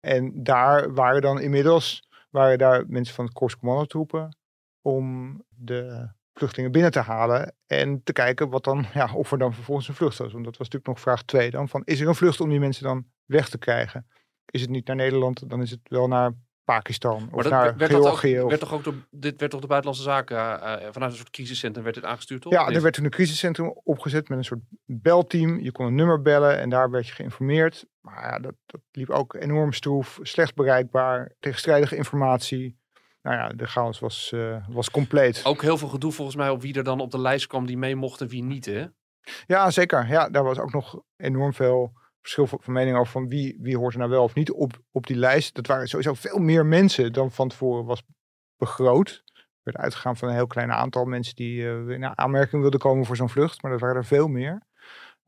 En 0.00 0.42
daar 0.42 0.94
waren 0.94 1.20
dan 1.20 1.40
inmiddels 1.40 2.06
waren 2.30 2.58
daar 2.58 2.84
mensen 2.86 3.14
van 3.14 3.24
het 3.24 3.34
Korps 3.34 3.58
Commandotroepen 3.58 4.36
om 4.82 5.36
de 5.48 6.08
vluchtelingen 6.38 6.72
binnen 6.72 6.90
te 6.90 7.00
halen 7.00 7.54
en 7.66 8.00
te 8.04 8.12
kijken 8.12 8.48
wat 8.48 8.64
dan, 8.64 8.86
ja, 8.94 9.14
of 9.14 9.32
er 9.32 9.38
dan 9.38 9.54
vervolgens 9.54 9.88
een 9.88 9.94
vlucht 9.94 10.18
was. 10.18 10.32
Want 10.32 10.44
dat 10.44 10.56
was 10.56 10.68
natuurlijk 10.68 10.86
nog 10.86 11.00
vraag 11.00 11.22
2 11.22 11.50
dan. 11.50 11.68
Van, 11.68 11.82
is 11.84 12.00
er 12.00 12.08
een 12.08 12.14
vlucht 12.14 12.40
om 12.40 12.48
die 12.48 12.60
mensen 12.60 12.84
dan 12.84 13.06
weg 13.24 13.48
te 13.48 13.58
krijgen? 13.58 14.06
Is 14.46 14.60
het 14.60 14.70
niet 14.70 14.86
naar 14.86 14.96
Nederland, 14.96 15.48
dan 15.50 15.62
is 15.62 15.70
het 15.70 15.80
wel 15.82 16.08
naar 16.08 16.32
Pakistan 16.64 17.22
of 17.24 17.30
Maar 17.30 17.42
dat 17.42 17.52
naar 17.52 17.76
werd, 17.76 17.90
dat 17.90 18.00
ook, 18.00 18.06
Georgië. 18.06 18.40
of- 18.40 18.48
werd 18.48 18.60
toch 18.60 18.72
ook 18.72 18.84
door, 18.84 18.94
dit 19.10 19.40
werd 19.40 19.50
toch 19.52 19.60
de 19.60 19.66
buitenlandse 19.66 20.04
zaken 20.04 20.36
eh, 20.60 20.88
vanuit 20.90 21.10
een 21.12 21.16
soort 21.18 21.30
crisiscentrum 21.30 21.82
werd 21.84 21.94
dit 21.96 22.04
aangestuurd, 22.04 22.42
toch? 22.42 22.52
Ja, 22.52 22.68
er 22.68 22.82
werd 22.82 22.94
toen 22.94 23.04
een 23.04 23.10
crisiscentrum 23.10 23.80
opgezet 23.84 24.28
met 24.28 24.38
een 24.38 24.44
soort 24.44 24.60
belteam. 24.84 25.60
Je 25.60 25.72
kon 25.72 25.86
een 25.86 25.94
nummer 25.94 26.22
bellen 26.22 26.58
en 26.58 26.70
daar 26.70 26.90
werd 26.90 27.06
je 27.06 27.12
geïnformeerd. 27.14 27.86
Maar 28.00 28.22
ja, 28.22 28.38
dat, 28.38 28.54
dat 28.66 28.80
liep 28.92 29.10
ook 29.10 29.34
enorm 29.34 29.72
stroef, 29.72 30.18
slecht 30.22 30.54
bereikbaar, 30.54 31.34
tegenstrijdige 31.40 31.96
informatie. 31.96 32.78
Nou 33.26 33.38
ja, 33.38 33.48
de 33.48 33.66
chaos 33.66 33.98
was, 33.98 34.32
eh, 34.32 34.56
was 34.68 34.90
compleet. 34.90 35.44
Ook 35.44 35.62
heel 35.62 35.78
veel 35.78 35.88
gedoe 35.88 36.12
volgens 36.12 36.36
mij 36.36 36.50
op 36.50 36.62
wie 36.62 36.74
er 36.74 36.84
dan 36.84 37.00
op 37.00 37.10
de 37.10 37.20
lijst 37.20 37.46
kwam 37.46 37.66
die 37.66 37.78
mee 37.78 37.96
mocht 37.96 38.20
en 38.20 38.28
wie 38.28 38.42
niet, 38.42 38.64
hè? 38.64 38.86
Ja, 39.46 39.70
zeker. 39.70 40.08
Ja, 40.08 40.28
daar 40.28 40.44
was 40.44 40.58
ook 40.58 40.72
nog 40.72 41.00
enorm 41.16 41.54
veel 41.54 41.92
verschil 42.20 42.46
van 42.46 42.58
van 42.62 42.72
mening 42.72 42.96
over 42.96 43.12
van 43.12 43.28
wie, 43.28 43.58
wie 43.60 43.76
hoort 43.76 43.92
er 43.92 43.98
nou 43.98 44.10
wel 44.10 44.22
of 44.22 44.34
niet 44.34 44.52
op, 44.52 44.72
op 44.90 45.06
die 45.06 45.16
lijst. 45.16 45.54
Dat 45.54 45.66
waren 45.66 45.88
sowieso 45.88 46.14
veel 46.14 46.38
meer 46.38 46.66
mensen 46.66 47.12
dan 47.12 47.30
van 47.30 47.48
tevoren 47.48 47.84
was 47.84 48.02
begroot. 48.56 49.22
Er 49.34 49.72
werd 49.72 49.76
uitgegaan 49.76 50.16
van 50.16 50.28
een 50.28 50.34
heel 50.34 50.46
klein 50.46 50.72
aantal 50.72 51.04
mensen 51.04 51.34
die 51.34 51.68
eh, 51.68 51.88
in 51.88 52.18
aanmerking 52.18 52.62
wilden 52.62 52.80
komen 52.80 53.06
voor 53.06 53.16
zo'n 53.16 53.30
vlucht. 53.30 53.62
Maar 53.62 53.70
dat 53.70 53.80
waren 53.80 53.96
er 53.96 54.04
veel 54.04 54.28
meer. 54.28 54.66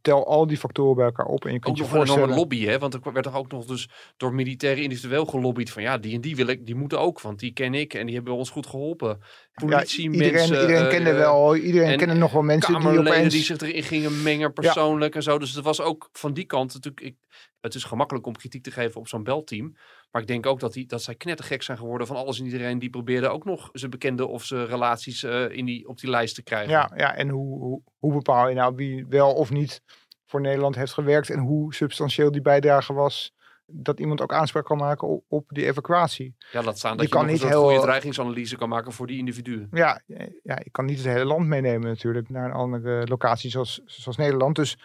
Tel 0.00 0.26
al 0.26 0.46
die 0.46 0.56
factoren 0.56 0.96
bij 0.96 1.04
elkaar 1.04 1.26
op 1.26 1.44
en 1.44 1.52
je 1.52 1.58
kunt 1.58 1.70
Ook 1.70 1.76
je 1.76 1.82
nog 1.82 1.92
een 1.92 2.06
voorstellen... 2.06 2.34
lobby, 2.34 2.64
hè? 2.64 2.78
Want 2.78 2.94
er 2.94 3.00
werd 3.12 3.24
toch 3.24 3.36
ook 3.36 3.50
nog 3.50 3.64
dus 3.64 3.88
door 4.16 4.34
militairen 4.34 4.82
individueel 4.82 5.24
gelobbyd 5.24 5.70
van 5.70 5.82
ja, 5.82 5.98
die 5.98 6.14
en 6.14 6.20
die 6.20 6.36
wil 6.36 6.46
ik, 6.46 6.66
die 6.66 6.74
moeten 6.74 7.00
ook, 7.00 7.20
want 7.20 7.38
die 7.38 7.52
ken 7.52 7.74
ik 7.74 7.94
en 7.94 8.06
die 8.06 8.14
hebben 8.14 8.34
ons 8.34 8.50
goed 8.50 8.66
geholpen. 8.66 9.08
Ja, 9.08 9.66
Politie, 9.66 10.10
iedereen, 10.10 10.32
mensen, 10.32 10.60
iedereen 10.60 10.88
kende 10.88 11.10
eh, 11.10 11.16
wel, 11.16 11.56
iedereen 11.56 11.88
en 11.88 11.98
kende 11.98 12.14
nog 12.14 12.32
wel 12.32 12.42
mensen 12.42 12.80
die 12.80 12.98
opeens... 12.98 13.32
die 13.32 13.42
zich 13.42 13.60
erin 13.60 13.82
gingen 13.82 14.22
mengen 14.22 14.52
persoonlijk 14.52 15.14
en 15.14 15.22
zo. 15.22 15.38
Dus 15.38 15.54
het 15.54 15.64
was 15.64 15.80
ook 15.80 16.08
van 16.12 16.32
die 16.32 16.44
kant 16.44 16.74
natuurlijk. 16.74 17.04
Ik, 17.04 17.16
het 17.60 17.74
is 17.74 17.84
gemakkelijk 17.84 18.26
om 18.26 18.36
kritiek 18.36 18.62
te 18.62 18.70
geven 18.70 19.00
op 19.00 19.08
zo'n 19.08 19.22
belteam. 19.22 19.76
Maar 20.10 20.22
ik 20.22 20.28
denk 20.28 20.46
ook 20.46 20.60
dat, 20.60 20.72
die, 20.72 20.86
dat 20.86 21.02
zij 21.02 21.14
knettergek 21.14 21.62
zijn 21.62 21.78
geworden 21.78 22.06
van 22.06 22.16
alles 22.16 22.38
en 22.38 22.44
iedereen 22.44 22.78
die 22.78 22.90
probeerde 22.90 23.28
ook 23.28 23.44
nog 23.44 23.68
zijn 23.72 23.90
bekende 23.90 24.26
of 24.26 24.44
zijn 24.44 24.66
relaties 24.66 25.22
eh, 25.22 25.50
in 25.50 25.64
die, 25.64 25.88
op 25.88 25.98
die 25.98 26.10
lijst 26.10 26.34
te 26.34 26.42
krijgen. 26.42 26.70
Ja, 26.70 26.90
ja 26.96 27.14
en 27.14 27.28
hoe, 27.28 27.58
hoe, 27.58 27.82
hoe 27.98 28.12
bepaal 28.12 28.48
je 28.48 28.54
nou 28.54 28.74
wie 28.74 29.06
wel 29.06 29.32
of 29.34 29.50
niet 29.50 29.82
voor 30.26 30.40
Nederland 30.40 30.74
heeft 30.74 30.92
gewerkt 30.92 31.30
en 31.30 31.38
hoe 31.38 31.74
substantieel 31.74 32.30
die 32.30 32.42
bijdrage 32.42 32.92
was 32.92 33.36
dat 33.70 34.00
iemand 34.00 34.20
ook 34.20 34.32
aanspraak 34.32 34.64
kan 34.64 34.76
maken 34.76 35.22
op, 35.28 35.44
die 35.48 35.66
evacuatie. 35.66 36.34
Ja, 36.52 36.62
laat 36.62 36.78
staan 36.78 36.96
dat 36.96 37.06
je, 37.06 37.12
kan 37.12 37.26
niet 37.26 37.42
een 37.42 37.48
heel- 37.48 37.62
goede 37.62 37.80
dreigingsanalyse 37.80 38.56
kan 38.56 38.68
maken 38.68 38.92
voor 38.92 39.06
die 39.06 39.18
individuen. 39.18 39.68
Ja, 39.70 40.02
ja, 40.06 40.58
je 40.62 40.70
kan 40.70 40.84
niet 40.84 40.96
het 40.96 41.06
hele 41.06 41.24
land 41.24 41.46
meenemen 41.46 41.88
natuurlijk 41.88 42.28
naar 42.28 42.44
een 42.44 42.52
andere 42.52 43.06
locatie 43.06 43.50
zoals, 43.50 43.80
zoals 43.84 44.16
Nederland. 44.16 44.56
Dus 44.56 44.78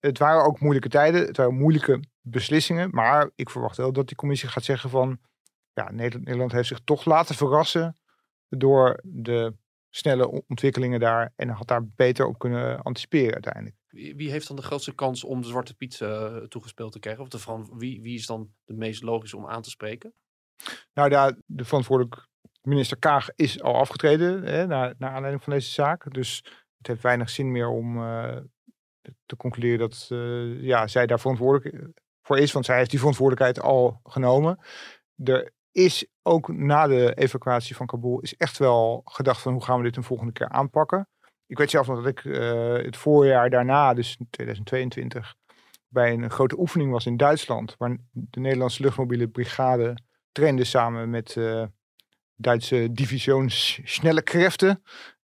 het 0.00 0.18
waren 0.18 0.44
ook 0.44 0.60
moeilijke 0.60 0.88
tijden, 0.88 1.26
het 1.26 1.36
waren 1.36 1.54
moeilijke 1.54 2.02
beslissingen. 2.20 2.90
Maar 2.90 3.30
ik 3.34 3.50
verwacht 3.50 3.76
wel 3.76 3.92
dat 3.92 4.06
die 4.06 4.16
commissie 4.16 4.48
gaat 4.48 4.64
zeggen 4.64 4.90
van... 4.90 5.18
Ja, 5.72 5.90
Nederland, 5.90 6.24
Nederland 6.24 6.52
heeft 6.52 6.68
zich 6.68 6.80
toch 6.84 7.04
laten 7.04 7.34
verrassen 7.34 7.96
door 8.48 9.00
de 9.02 9.54
snelle 9.90 10.44
ontwikkelingen 10.46 11.00
daar. 11.00 11.32
En 11.36 11.48
had 11.48 11.68
daar 11.68 11.86
beter 11.86 12.26
op 12.26 12.38
kunnen 12.38 12.82
anticiperen 12.82 13.32
uiteindelijk. 13.32 13.76
Wie, 13.88 14.30
heeft 14.30 14.46
dan 14.46 14.56
de 14.56 14.62
grootste 14.62 14.94
kans 14.94 15.24
om 15.24 15.40
de 15.40 15.48
Zwarte 15.48 15.74
Piet 15.74 16.00
eh, 16.00 16.36
toegespeeld 16.36 16.92
te 16.92 16.98
krijgen? 16.98 17.22
Of 17.22 17.28
de, 17.28 17.66
wie, 17.76 18.02
wie 18.02 18.14
is 18.14 18.26
dan 18.26 18.50
de 18.64 18.74
meest 18.74 19.02
logisch 19.02 19.34
om 19.34 19.46
aan 19.46 19.62
te 19.62 19.70
spreken? 19.70 20.14
Nou, 20.94 21.08
daar, 21.08 21.36
de 21.46 21.64
verantwoordelijk 21.64 22.28
minister 22.62 22.98
Kaag 22.98 23.28
is 23.36 23.62
al 23.62 23.74
afgetreden 23.74 24.42
hè, 24.42 24.66
naar, 24.66 24.94
naar 24.98 25.10
aanleiding 25.10 25.42
van 25.42 25.52
deze 25.52 25.70
zaak. 25.70 26.14
Dus 26.14 26.44
het 26.76 26.86
heeft 26.86 27.02
weinig 27.02 27.30
zin 27.30 27.52
meer 27.52 27.68
om 27.68 28.02
eh, 28.02 28.36
te 29.26 29.36
concluderen 29.36 29.88
dat 29.88 30.08
eh, 30.10 30.62
ja, 30.62 30.86
zij 30.86 31.06
daar 31.06 31.20
verantwoordelijk 31.20 31.88
voor 32.22 32.38
is. 32.38 32.52
Want 32.52 32.64
zij 32.64 32.76
heeft 32.76 32.90
die 32.90 32.98
verantwoordelijkheid 32.98 33.60
al 33.60 34.00
genomen. 34.04 34.58
Er 35.24 35.52
is 35.72 36.06
ook 36.22 36.48
na 36.48 36.86
de 36.86 37.14
evacuatie 37.14 37.76
van 37.76 37.86
Kabul 37.86 38.20
is 38.20 38.36
echt 38.36 38.58
wel 38.58 39.02
gedacht 39.04 39.40
van 39.40 39.52
hoe 39.52 39.64
gaan 39.64 39.76
we 39.76 39.84
dit 39.84 39.96
een 39.96 40.02
volgende 40.02 40.32
keer 40.32 40.48
aanpakken. 40.48 41.08
Ik 41.46 41.58
weet 41.58 41.70
zelf 41.70 41.86
nog 41.86 41.96
dat 41.96 42.06
ik 42.06 42.24
eh, 42.24 42.72
het 42.72 42.96
voorjaar 42.96 43.50
daarna, 43.50 43.94
dus 43.94 44.16
in 44.18 44.26
2022, 44.30 45.34
bij 45.88 46.12
een 46.12 46.30
grote 46.30 46.58
oefening 46.58 46.90
was 46.90 47.06
in 47.06 47.16
Duitsland. 47.16 47.74
Waar 47.78 47.96
de 48.12 48.40
Nederlandse 48.40 48.82
luchtmobiele 48.82 49.28
brigade 49.28 49.98
trainde 50.32 50.64
samen 50.64 51.10
met 51.10 51.36
eh, 51.36 51.64
Duitse 52.34 52.88
divisions 52.92 53.80
snelle 53.84 54.22
krachten. 54.22 54.82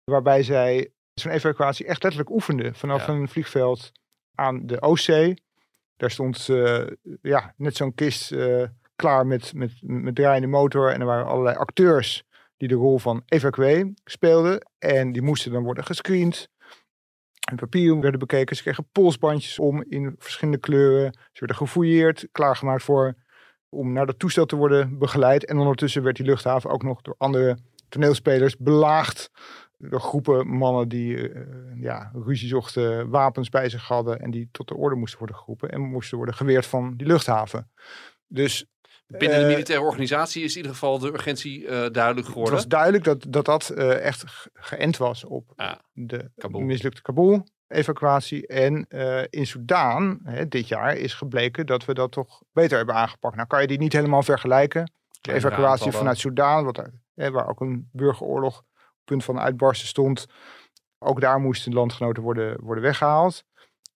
Waarbij 0.03 0.43
zij 0.43 0.91
zo'n 1.21 1.31
evacuatie 1.31 1.85
echt 1.85 2.03
letterlijk 2.03 2.31
oefenden. 2.33 2.75
Vanaf 2.75 3.07
Ja. 3.07 3.13
een 3.13 3.27
vliegveld 3.27 3.91
aan 4.35 4.65
de 4.65 4.81
Oostzee. 4.81 5.43
Daar 5.97 6.11
stond 6.11 6.49
eh, 6.49 6.87
ja, 7.21 7.53
net 7.57 7.75
zo'n 7.75 7.93
kist 7.93 8.31
eh, 8.31 8.63
klaar 8.95 9.27
met, 9.27 9.53
met, 9.53 9.71
met 9.81 10.15
draaiende 10.15 10.47
motor. 10.47 10.91
En 10.91 10.99
er 10.99 11.05
waren 11.05 11.25
allerlei 11.25 11.55
acteurs 11.57 12.23
die 12.57 12.67
de 12.67 12.75
rol 12.75 12.99
van 12.99 13.23
evacuee 13.25 13.93
speelden. 14.03 14.67
En 14.79 15.11
die 15.11 15.21
moesten 15.21 15.51
dan 15.51 15.63
worden 15.63 15.83
gescreend. 15.83 16.49
Hun 17.49 17.57
papieren 17.57 18.01
werden 18.01 18.19
bekeken. 18.19 18.55
Ze 18.55 18.61
kregen 18.61 18.87
polsbandjes 18.91 19.59
om 19.59 19.83
in 19.89 20.15
verschillende 20.17 20.59
kleuren. 20.59 21.13
Ze 21.13 21.39
werden 21.39 21.55
gefouilleerd, 21.57 22.27
klaargemaakt 22.31 22.83
voor 22.83 23.13
om 23.69 23.93
naar 23.93 24.05
dat 24.05 24.19
toestel 24.19 24.45
te 24.45 24.55
worden 24.55 24.97
begeleid. 24.97 25.45
En 25.45 25.57
ondertussen 25.57 26.03
werd 26.03 26.15
die 26.15 26.25
luchthaven 26.25 26.69
ook 26.69 26.83
nog 26.83 27.01
door 27.01 27.15
andere 27.17 27.57
toneelspelers 27.89 28.57
belaagd. 28.57 29.31
Door 29.89 29.99
groepen 30.01 30.47
mannen 30.47 30.87
die 30.89 31.29
eh, 31.31 31.41
ja, 31.75 32.11
ruzie 32.13 32.47
zochten, 32.47 33.09
wapens 33.09 33.49
bij 33.49 33.69
zich 33.69 33.87
hadden. 33.87 34.19
En 34.19 34.31
die 34.31 34.49
tot 34.51 34.67
de 34.67 34.75
orde 34.75 34.95
moesten 34.95 35.19
worden 35.19 35.35
geroepen. 35.37 35.69
En 35.71 35.81
moesten 35.81 36.17
worden 36.17 36.35
geweerd 36.35 36.65
van 36.65 36.93
die 36.97 37.07
luchthaven. 37.07 37.71
Dus 38.27 38.65
Binnen 39.07 39.37
de 39.37 39.43
Eh, 39.45 39.51
militaire 39.51 39.85
organisatie 39.85 40.43
is 40.43 40.51
in 40.51 40.57
ieder 40.57 40.71
geval 40.71 40.99
de 40.99 41.07
urgentie 41.07 41.67
eh, 41.67 41.71
duidelijk 41.71 42.15
het 42.17 42.25
geworden. 42.27 42.53
was 42.53 42.67
duidelijk 42.67 43.03
dat 43.03 43.25
dat, 43.29 43.45
dat 43.45 43.69
echt 43.69 44.23
ge- 44.27 44.49
geënt 44.53 44.97
was 44.97 45.23
op 45.23 45.53
Ja, 45.55 45.81
de 45.93 46.31
Kabul. 46.35 46.61
mislukte 46.61 47.01
Kabul-evacuatie. 47.67 48.47
En 48.47 48.87
in 49.29 49.47
Soudaan, 49.47 50.19
hè, 50.23 50.47
dit 50.47 50.67
jaar, 50.67 50.95
is 50.95 51.13
gebleken 51.13 51.65
dat 51.65 51.85
we 51.85 51.93
dat 51.93 52.11
toch 52.11 52.41
beter 52.51 52.77
hebben 52.77 52.95
aangepakt. 52.95 53.35
Nou 53.35 53.47
kan 53.47 53.61
je 53.61 53.67
die 53.67 53.77
niet 53.77 53.93
helemaal 53.93 54.23
vergelijken. 54.23 54.91
De 55.21 55.33
evacuatie 55.33 55.91
vanuit 55.91 56.17
wat 56.63 56.89
hè, 57.15 57.31
waar 57.31 57.47
ook 57.49 57.61
een 57.61 57.89
burgeroorlog 57.91 58.55
het 58.57 58.65
punt 59.11 59.23
van 59.23 59.39
uitbarsten 59.39 59.87
stond. 59.87 60.27
Ook 60.99 61.21
daar 61.21 61.39
moesten 61.39 61.73
landgenoten 61.73 62.23
worden, 62.23 62.61
worden 62.61 62.83
weggehaald. 62.83 63.43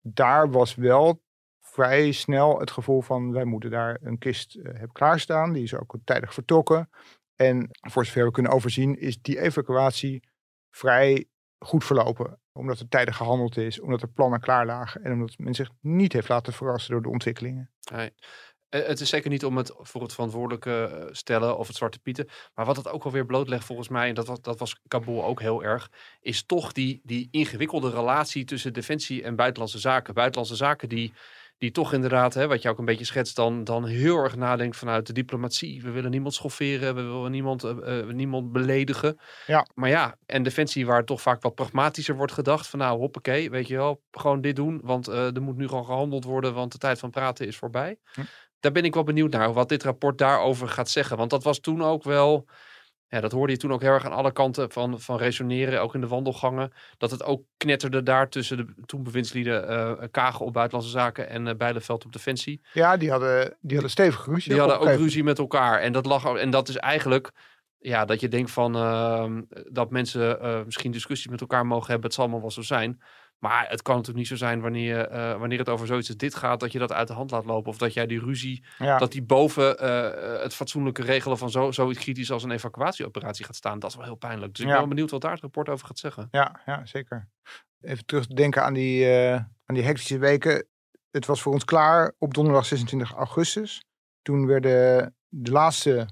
Daar 0.02 0.52
was 0.52 0.76
wel 0.76 1.24
vrij 1.62 2.12
snel 2.12 2.60
het 2.60 2.72
gevoel 2.72 3.02
van 3.02 3.32
wij 3.32 3.46
moeten 3.46 3.70
daar 3.70 3.98
een 4.02 4.18
kist 4.18 4.56
eh, 4.56 4.64
hebben 4.64 4.92
klaarstaan. 4.92 5.54
Die 5.54 5.64
is 5.64 5.76
ook 5.76 5.96
tijdig 6.04 6.34
vertrokken. 6.34 6.90
En 7.36 7.70
voor 7.72 8.06
zover 8.06 8.26
we 8.26 8.32
kunnen 8.32 8.52
overzien 8.52 9.00
is 9.00 9.22
die 9.22 9.40
evacuatie 9.40 10.24
vrij 10.70 11.26
goed 11.60 11.84
verlopen. 11.84 12.40
Omdat 12.52 12.80
er 12.80 12.88
tijdig 12.88 13.16
gehandeld 13.16 13.58
is, 13.58 13.80
omdat 13.80 14.02
er 14.02 14.08
plannen 14.08 14.40
klaar 14.40 14.66
lagen 14.66 15.04
en 15.04 15.12
omdat 15.12 15.38
men 15.38 15.54
zich 15.54 15.70
niet 15.82 16.14
heeft 16.14 16.30
laten 16.30 16.54
verrassen 16.54 16.92
door 16.92 17.02
de 17.02 17.10
ontwikkelingen. 17.10 17.72
Eh, 18.76 18.88
Het 18.88 19.00
is 19.00 19.10
zeker 19.10 19.30
niet 19.30 19.46
om 19.46 19.58
het 19.58 19.72
voor 19.78 20.02
het 20.02 20.14
verantwoordelijke 20.14 20.84
eh, 20.84 21.06
stellen 21.12 21.58
of 21.58 21.68
het 21.68 21.76
zwarte 21.76 22.00
pieten. 22.00 22.28
Maar 22.56 22.66
wat 22.66 22.76
het 22.76 22.90
ook 22.90 23.04
alweer 23.04 23.26
blootlegt 23.26 23.66
volgens 23.66 23.88
mij, 23.88 24.08
en 24.08 24.16
dat 24.16 24.28
was, 24.28 24.42
dat 24.42 24.60
was 24.60 24.76
Kabul 24.88 25.24
ook 25.26 25.42
heel 25.42 25.64
erg, 25.64 25.92
is 26.22 26.44
toch 26.44 26.72
die, 26.72 27.02
die 27.04 27.28
ingewikkelde 27.32 27.90
relatie 27.90 28.46
tussen 28.46 28.74
defensie 28.74 29.24
en 29.24 29.36
buitenlandse 29.36 29.80
zaken. 29.80 30.14
Buitenlandse 30.14 30.56
zaken 30.56 30.90
die, 30.90 31.14
die 31.58 31.72
toch 31.72 31.94
inderdaad, 31.94 32.34
hè, 32.34 32.48
wat 32.48 32.62
je 32.62 32.70
ook 32.70 32.78
een 32.80 32.86
beetje 32.86 33.06
schetst, 33.06 33.36
dan, 33.36 33.64
dan 33.64 33.86
heel 33.86 34.18
erg 34.18 34.36
nadenkt 34.36 34.78
vanuit 34.78 35.08
de 35.08 35.14
diplomatie. 35.14 35.82
We 35.82 35.92
willen 35.92 36.12
niemand 36.12 36.34
schofferen, 36.34 36.96
we 36.96 37.02
willen 37.02 37.32
niemand, 37.32 37.64
eh, 37.64 38.04
niemand 38.06 38.52
beledigen. 38.52 39.20
Ja. 39.46 39.68
Maar 39.74 39.90
ja, 39.90 40.18
en 40.26 40.44
defensie 40.44 40.86
waar 40.86 41.06
toch 41.06 41.22
vaak 41.22 41.42
wat 41.42 41.56
pragmatischer 41.56 42.16
wordt 42.16 42.32
gedacht. 42.34 42.68
Van 42.68 42.80
nou, 42.80 42.98
hoppakee, 42.98 43.50
weet 43.50 43.68
je 43.68 43.76
wel, 43.76 44.02
gewoon 44.12 44.42
dit 44.42 44.56
doen. 44.56 44.80
Want 44.84 45.08
er 45.08 45.42
moet 45.42 45.58
nu 45.58 45.68
gewoon 45.68 45.86
gehandeld 45.86 46.24
worden, 46.24 46.54
want 46.54 46.72
de 46.72 46.78
tijd 46.78 47.00
van 47.00 47.10
praten 47.10 47.48
is 47.48 47.58
voorbij. 47.58 47.98
Hm. 48.14 48.22
Daar 48.66 48.74
ben 48.74 48.86
ik 48.86 48.94
wel 48.94 49.04
benieuwd 49.04 49.32
naar, 49.32 49.54
wat 49.54 49.70
dit 49.70 49.84
rapport 49.84 50.18
daarover 50.18 50.68
gaat 50.68 50.90
zeggen. 50.90 51.18
Want 51.18 51.30
dat 51.30 51.44
was 51.44 51.60
toen 51.60 51.84
ook 51.84 52.04
wel, 52.04 52.46
ja, 53.08 53.20
dat 53.22 53.32
hoorde 53.32 53.54
je 53.54 53.60
toen 53.60 53.74
ook 53.74 53.82
heel 53.82 53.92
erg 53.92 54.06
aan 54.06 54.12
alle 54.12 54.32
kanten 54.32 54.72
van, 54.72 55.00
van 55.00 55.18
resoneren, 55.18 55.82
ook 55.82 55.94
in 55.94 56.02
de 56.02 56.08
wandelgangen. 56.08 56.72
Dat 56.98 57.12
het 57.12 57.24
ook 57.24 57.44
knetterde 57.58 58.04
daar 58.04 58.30
tussen 58.30 58.58
de 58.58 58.74
toen 58.86 59.04
bewindslieden 59.04 59.68
eh 59.68 60.08
Kagen 60.12 60.46
op 60.46 60.54
Buitenlandse 60.54 60.92
Zaken 60.92 61.30
en 61.30 61.48
eh 61.48 61.56
Bijleveld 61.56 62.06
op 62.06 62.14
Defensie. 62.14 62.62
Ja, 62.74 62.98
die 62.98 63.12
hadden, 63.12 63.58
die 63.62 63.74
hadden 63.74 63.92
stevig 63.92 64.26
ruzie. 64.26 64.52
Die 64.52 64.60
hadden 64.62 64.80
ook 64.80 64.98
ruzie 64.98 65.24
met 65.24 65.40
elkaar. 65.40 65.80
En 65.80 65.92
dat, 65.92 66.06
lag, 66.06 66.36
en 66.36 66.50
dat 66.50 66.68
is 66.70 66.78
eigenlijk 66.78 67.32
ja, 67.80 68.06
dat 68.06 68.20
je 68.20 68.28
denkt 68.28 68.52
van 68.52 68.76
ehm, 68.76 69.42
dat 69.70 69.92
mensen 69.92 70.42
eh, 70.42 70.64
misschien 70.66 70.92
discussies 70.92 71.32
met 71.32 71.42
elkaar 71.42 71.66
mogen 71.66 71.88
hebben. 71.88 72.06
Het 72.06 72.14
zal 72.14 72.24
allemaal 72.24 72.42
wel 72.42 72.52
zo 72.52 72.62
zijn. 72.62 73.02
Maar 73.46 73.70
het 73.70 73.82
kan 73.82 73.96
natuurlijk 73.96 74.20
niet 74.30 74.40
zo 74.40 74.46
zijn 74.46 74.62
wanneer, 74.62 75.08
eh, 75.08 75.38
wanneer 75.38 75.60
het 75.60 75.70
over 75.70 75.88
zoiets 75.88 76.08
als 76.08 76.18
dit 76.18 76.36
gaat, 76.36 76.60
dat 76.60 76.72
je 76.72 76.80
dat 76.80 76.92
uit 76.92 77.08
de 77.08 77.14
hand 77.14 77.32
laat 77.32 77.46
lopen. 77.46 77.70
Of 77.72 77.78
dat 77.78 77.94
jij 77.94 78.06
die 78.06 78.20
ruzie, 78.20 78.64
Ja. 78.78 78.98
dat 78.98 79.12
die 79.12 79.24
boven 79.24 79.80
eh, 79.80 80.42
het 80.42 80.54
fatsoenlijke 80.54 81.02
regelen 81.02 81.38
van 81.38 81.50
zo, 81.50 81.72
zoiets 81.72 82.00
kritisch 82.00 82.32
als 82.32 82.44
een 82.44 82.52
evacuatieoperatie 82.52 83.46
gaat 83.46 83.56
staan. 83.56 83.80
Dat 83.80 83.90
is 83.90 83.96
wel 83.96 84.06
heel 84.06 84.16
pijnlijk. 84.16 84.52
Dus 84.54 84.60
ik 84.62 84.68
ben 84.70 84.78
wel 84.78 84.88
benieuwd 84.88 85.12
wat 85.12 85.22
daar 85.22 85.32
het 85.32 85.42
rapport 85.42 85.70
over 85.70 85.88
gaat 85.88 86.00
zeggen. 86.00 86.28
Ja, 86.32 86.62
ja, 86.66 86.86
zeker. 86.86 87.28
Even 87.82 88.06
terug 88.06 88.28
te 88.28 88.34
denken 88.34 88.64
aan 88.64 88.74
die, 88.74 89.06
eh, 89.06 89.34
aan 89.36 89.76
die 89.76 89.84
hectische 89.84 90.18
weken. 90.18 90.68
Het 91.12 91.26
was 91.26 91.42
voor 91.42 91.54
ons 91.54 91.66
klaar 91.66 92.14
op 92.18 92.34
donderdag 92.34 92.66
26 92.66 93.14
augustus. 93.14 93.86
Toen 94.22 94.46
werden 94.46 95.16
de 95.28 95.52
laatste 95.52 96.08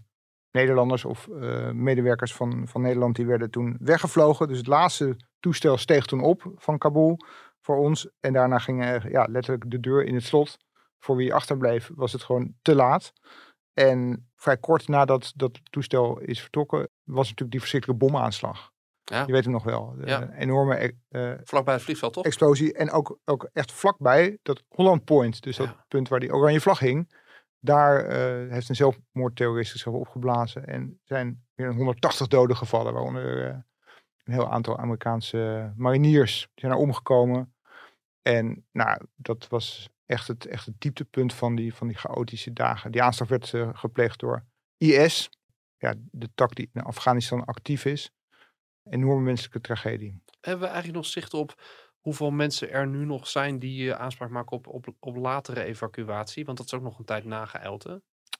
Nederlanders 0.51 1.05
of 1.05 1.27
eh, 1.27 1.71
medewerkers 1.71 2.33
van, 2.33 2.67
van 2.67 2.81
Nederland, 2.81 3.15
die 3.15 3.25
werden 3.25 3.49
toen 3.49 3.77
weggevlogen. 3.79 4.47
Dus 4.47 4.57
het 4.57 4.67
laatste 4.67 5.17
toestel 5.43 5.77
steeg 5.77 6.05
toen 6.05 6.21
op 6.23 6.51
van 6.55 6.77
Kabul 6.77 7.17
voor 7.61 7.77
ons. 7.77 8.09
En 8.19 8.33
daarna 8.33 8.59
ging 8.59 9.01
ja, 9.09 9.27
letterlijk 9.29 9.71
de 9.71 9.79
deur 9.79 10.03
in 10.03 10.13
het 10.13 10.23
slot. 10.23 10.57
Voor 10.99 11.15
wie 11.15 11.33
achterbleef 11.33 11.89
was 11.95 12.11
het 12.11 12.23
gewoon 12.23 12.53
te 12.61 12.75
laat. 12.75 13.11
En 13.73 14.29
vrij 14.35 14.57
kort 14.57 14.87
nadat 14.87 15.31
dat 15.35 15.59
toestel 15.63 16.19
is 16.19 16.41
vertrokken, 16.41 16.79
was 17.03 17.23
natuurlijk 17.23 17.51
die 17.51 17.59
verschrikkelijke 17.59 18.05
bomaanslag. 18.05 18.71
Ja. 19.03 19.23
Je 19.25 19.31
weet 19.31 19.43
hem 19.43 19.53
nog 19.53 19.63
wel. 19.63 19.95
De 19.97 20.07
Ja. 20.07 20.31
enorme 20.31 20.83
e- 20.83 20.91
eh, 21.09 21.33
Vlakbij 21.43 21.73
het 21.73 21.83
vliegveld, 21.83 22.13
toch? 22.13 22.25
explosie. 22.25 22.73
En 22.73 22.91
ook, 22.91 23.19
ook 23.25 23.49
echt 23.53 23.71
vlakbij 23.71 24.37
dat 24.41 24.63
Holland 24.67 25.03
Point, 25.03 25.41
dus 25.41 25.57
dat 25.57 25.67
Ja. 25.67 25.85
punt 25.87 26.09
waar 26.09 26.19
die 26.19 26.33
oranje 26.33 26.61
vlag 26.61 26.79
hing. 26.79 27.21
Daar 27.59 28.05
eh, 28.05 28.51
heeft 28.51 28.69
een 28.69 28.75
zelfmoordterrorist 28.75 29.71
zichzelf 29.71 29.95
opgeblazen. 29.95 30.65
En 30.65 30.99
zijn 31.03 31.43
meer 31.55 31.67
dan 31.67 31.75
180 31.75 32.27
doden 32.27 32.55
gevallen. 32.57 32.93
Waaronder 32.93 33.47
eh, 33.49 33.55
een 34.23 34.33
heel 34.33 34.51
aantal 34.51 34.77
Amerikaanse 34.77 35.73
mariniers. 35.75 36.41
Die 36.41 36.51
zijn 36.55 36.71
er 36.71 36.77
omgekomen. 36.77 37.53
En 38.21 38.65
nou, 38.71 39.05
dat 39.15 39.47
was 39.47 39.89
echt 40.05 40.27
het, 40.27 40.45
echt 40.45 40.65
het 40.65 40.81
dieptepunt 40.81 41.33
van 41.33 41.55
die, 41.55 41.73
van 41.73 41.87
die 41.87 41.97
chaotische 41.97 42.53
dagen. 42.53 42.91
Die 42.91 43.03
aanslag 43.03 43.27
werd 43.29 43.53
eh, 43.53 43.69
gepleegd 43.73 44.19
door 44.19 44.45
IS. 44.77 45.29
Ja, 45.77 45.93
de 46.11 46.29
tak 46.35 46.55
die 46.55 46.69
in 46.73 46.81
Afghanistan 46.81 47.45
actief 47.45 47.85
is. 47.85 48.11
Enorme 48.83 49.23
menselijke 49.23 49.61
tragedie. 49.61 50.21
Hebben 50.41 50.61
we 50.61 50.67
eigenlijk 50.67 50.95
nog 50.95 51.05
zicht 51.05 51.33
op 51.33 51.61
hoeveel 51.99 52.31
mensen 52.31 52.71
er 52.71 52.87
nu 52.87 53.05
nog 53.05 53.27
zijn 53.27 53.59
die 53.59 53.93
eh, 53.93 53.99
aanspraak 53.99 54.29
maken 54.29 54.57
op, 54.57 54.67
op, 54.67 54.87
op 54.99 55.15
latere 55.15 55.63
evacuatie? 55.63 56.45
Want 56.45 56.57
dat 56.57 56.65
is 56.65 56.73
ook 56.73 56.81
nog 56.81 56.99
een 56.99 57.05
tijd 57.05 57.25
nageëild, 57.25 57.83
hè? 57.83 57.95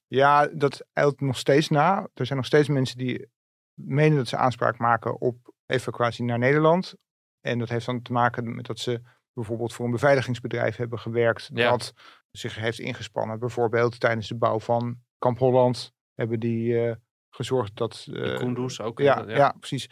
Ja, 0.07 0.47
dat 0.47 0.85
eilt 0.93 1.21
nog 1.21 1.37
steeds 1.37 1.69
na. 1.69 2.07
Er 2.13 2.25
zijn 2.25 2.37
nog 2.37 2.47
steeds 2.47 2.67
mensen 2.67 2.97
die 2.97 3.31
menen 3.73 4.17
dat 4.17 4.27
ze 4.27 4.37
aanspraak 4.37 4.77
maken 4.77 5.21
op 5.21 5.52
evacuatie 5.65 6.23
naar 6.23 6.39
Nederland. 6.39 6.93
En 7.41 7.59
dat 7.59 7.69
heeft 7.69 7.85
dan 7.85 8.01
te 8.01 8.11
maken 8.11 8.55
met 8.55 8.65
dat 8.65 8.79
ze 8.79 9.01
bijvoorbeeld 9.33 9.73
voor 9.73 9.85
een 9.85 9.91
beveiligingsbedrijf 9.91 10.75
hebben 10.75 10.99
gewerkt. 10.99 11.49
Ja. 11.53 11.69
Dat 11.69 11.93
zich 12.31 12.55
heeft 12.55 12.79
ingespannen. 12.79 13.39
Bijvoorbeeld 13.39 13.99
tijdens 13.99 14.27
de 14.27 14.35
bouw 14.35 14.59
van 14.59 14.97
Kamp 15.17 15.37
Holland 15.37 15.93
hebben 16.13 16.39
die 16.39 16.73
uh, 16.73 16.95
gezorgd 17.29 17.75
dat... 17.75 18.07
Uh, 18.09 18.37
Kunduz 18.37 18.79
ook. 18.79 18.99
Ja, 18.99 19.23
ja, 19.27 19.35
ja. 19.35 19.55
precies. 19.59 19.89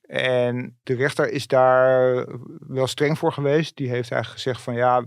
En 0.00 0.78
de 0.82 0.94
rechter 0.94 1.30
is 1.30 1.46
daar 1.46 2.26
wel 2.58 2.86
streng 2.86 3.18
voor 3.18 3.32
geweest. 3.32 3.76
Die 3.76 3.88
heeft 3.88 4.10
eigenlijk 4.10 4.42
gezegd 4.42 4.62
van 4.62 4.74
ja, 4.74 5.04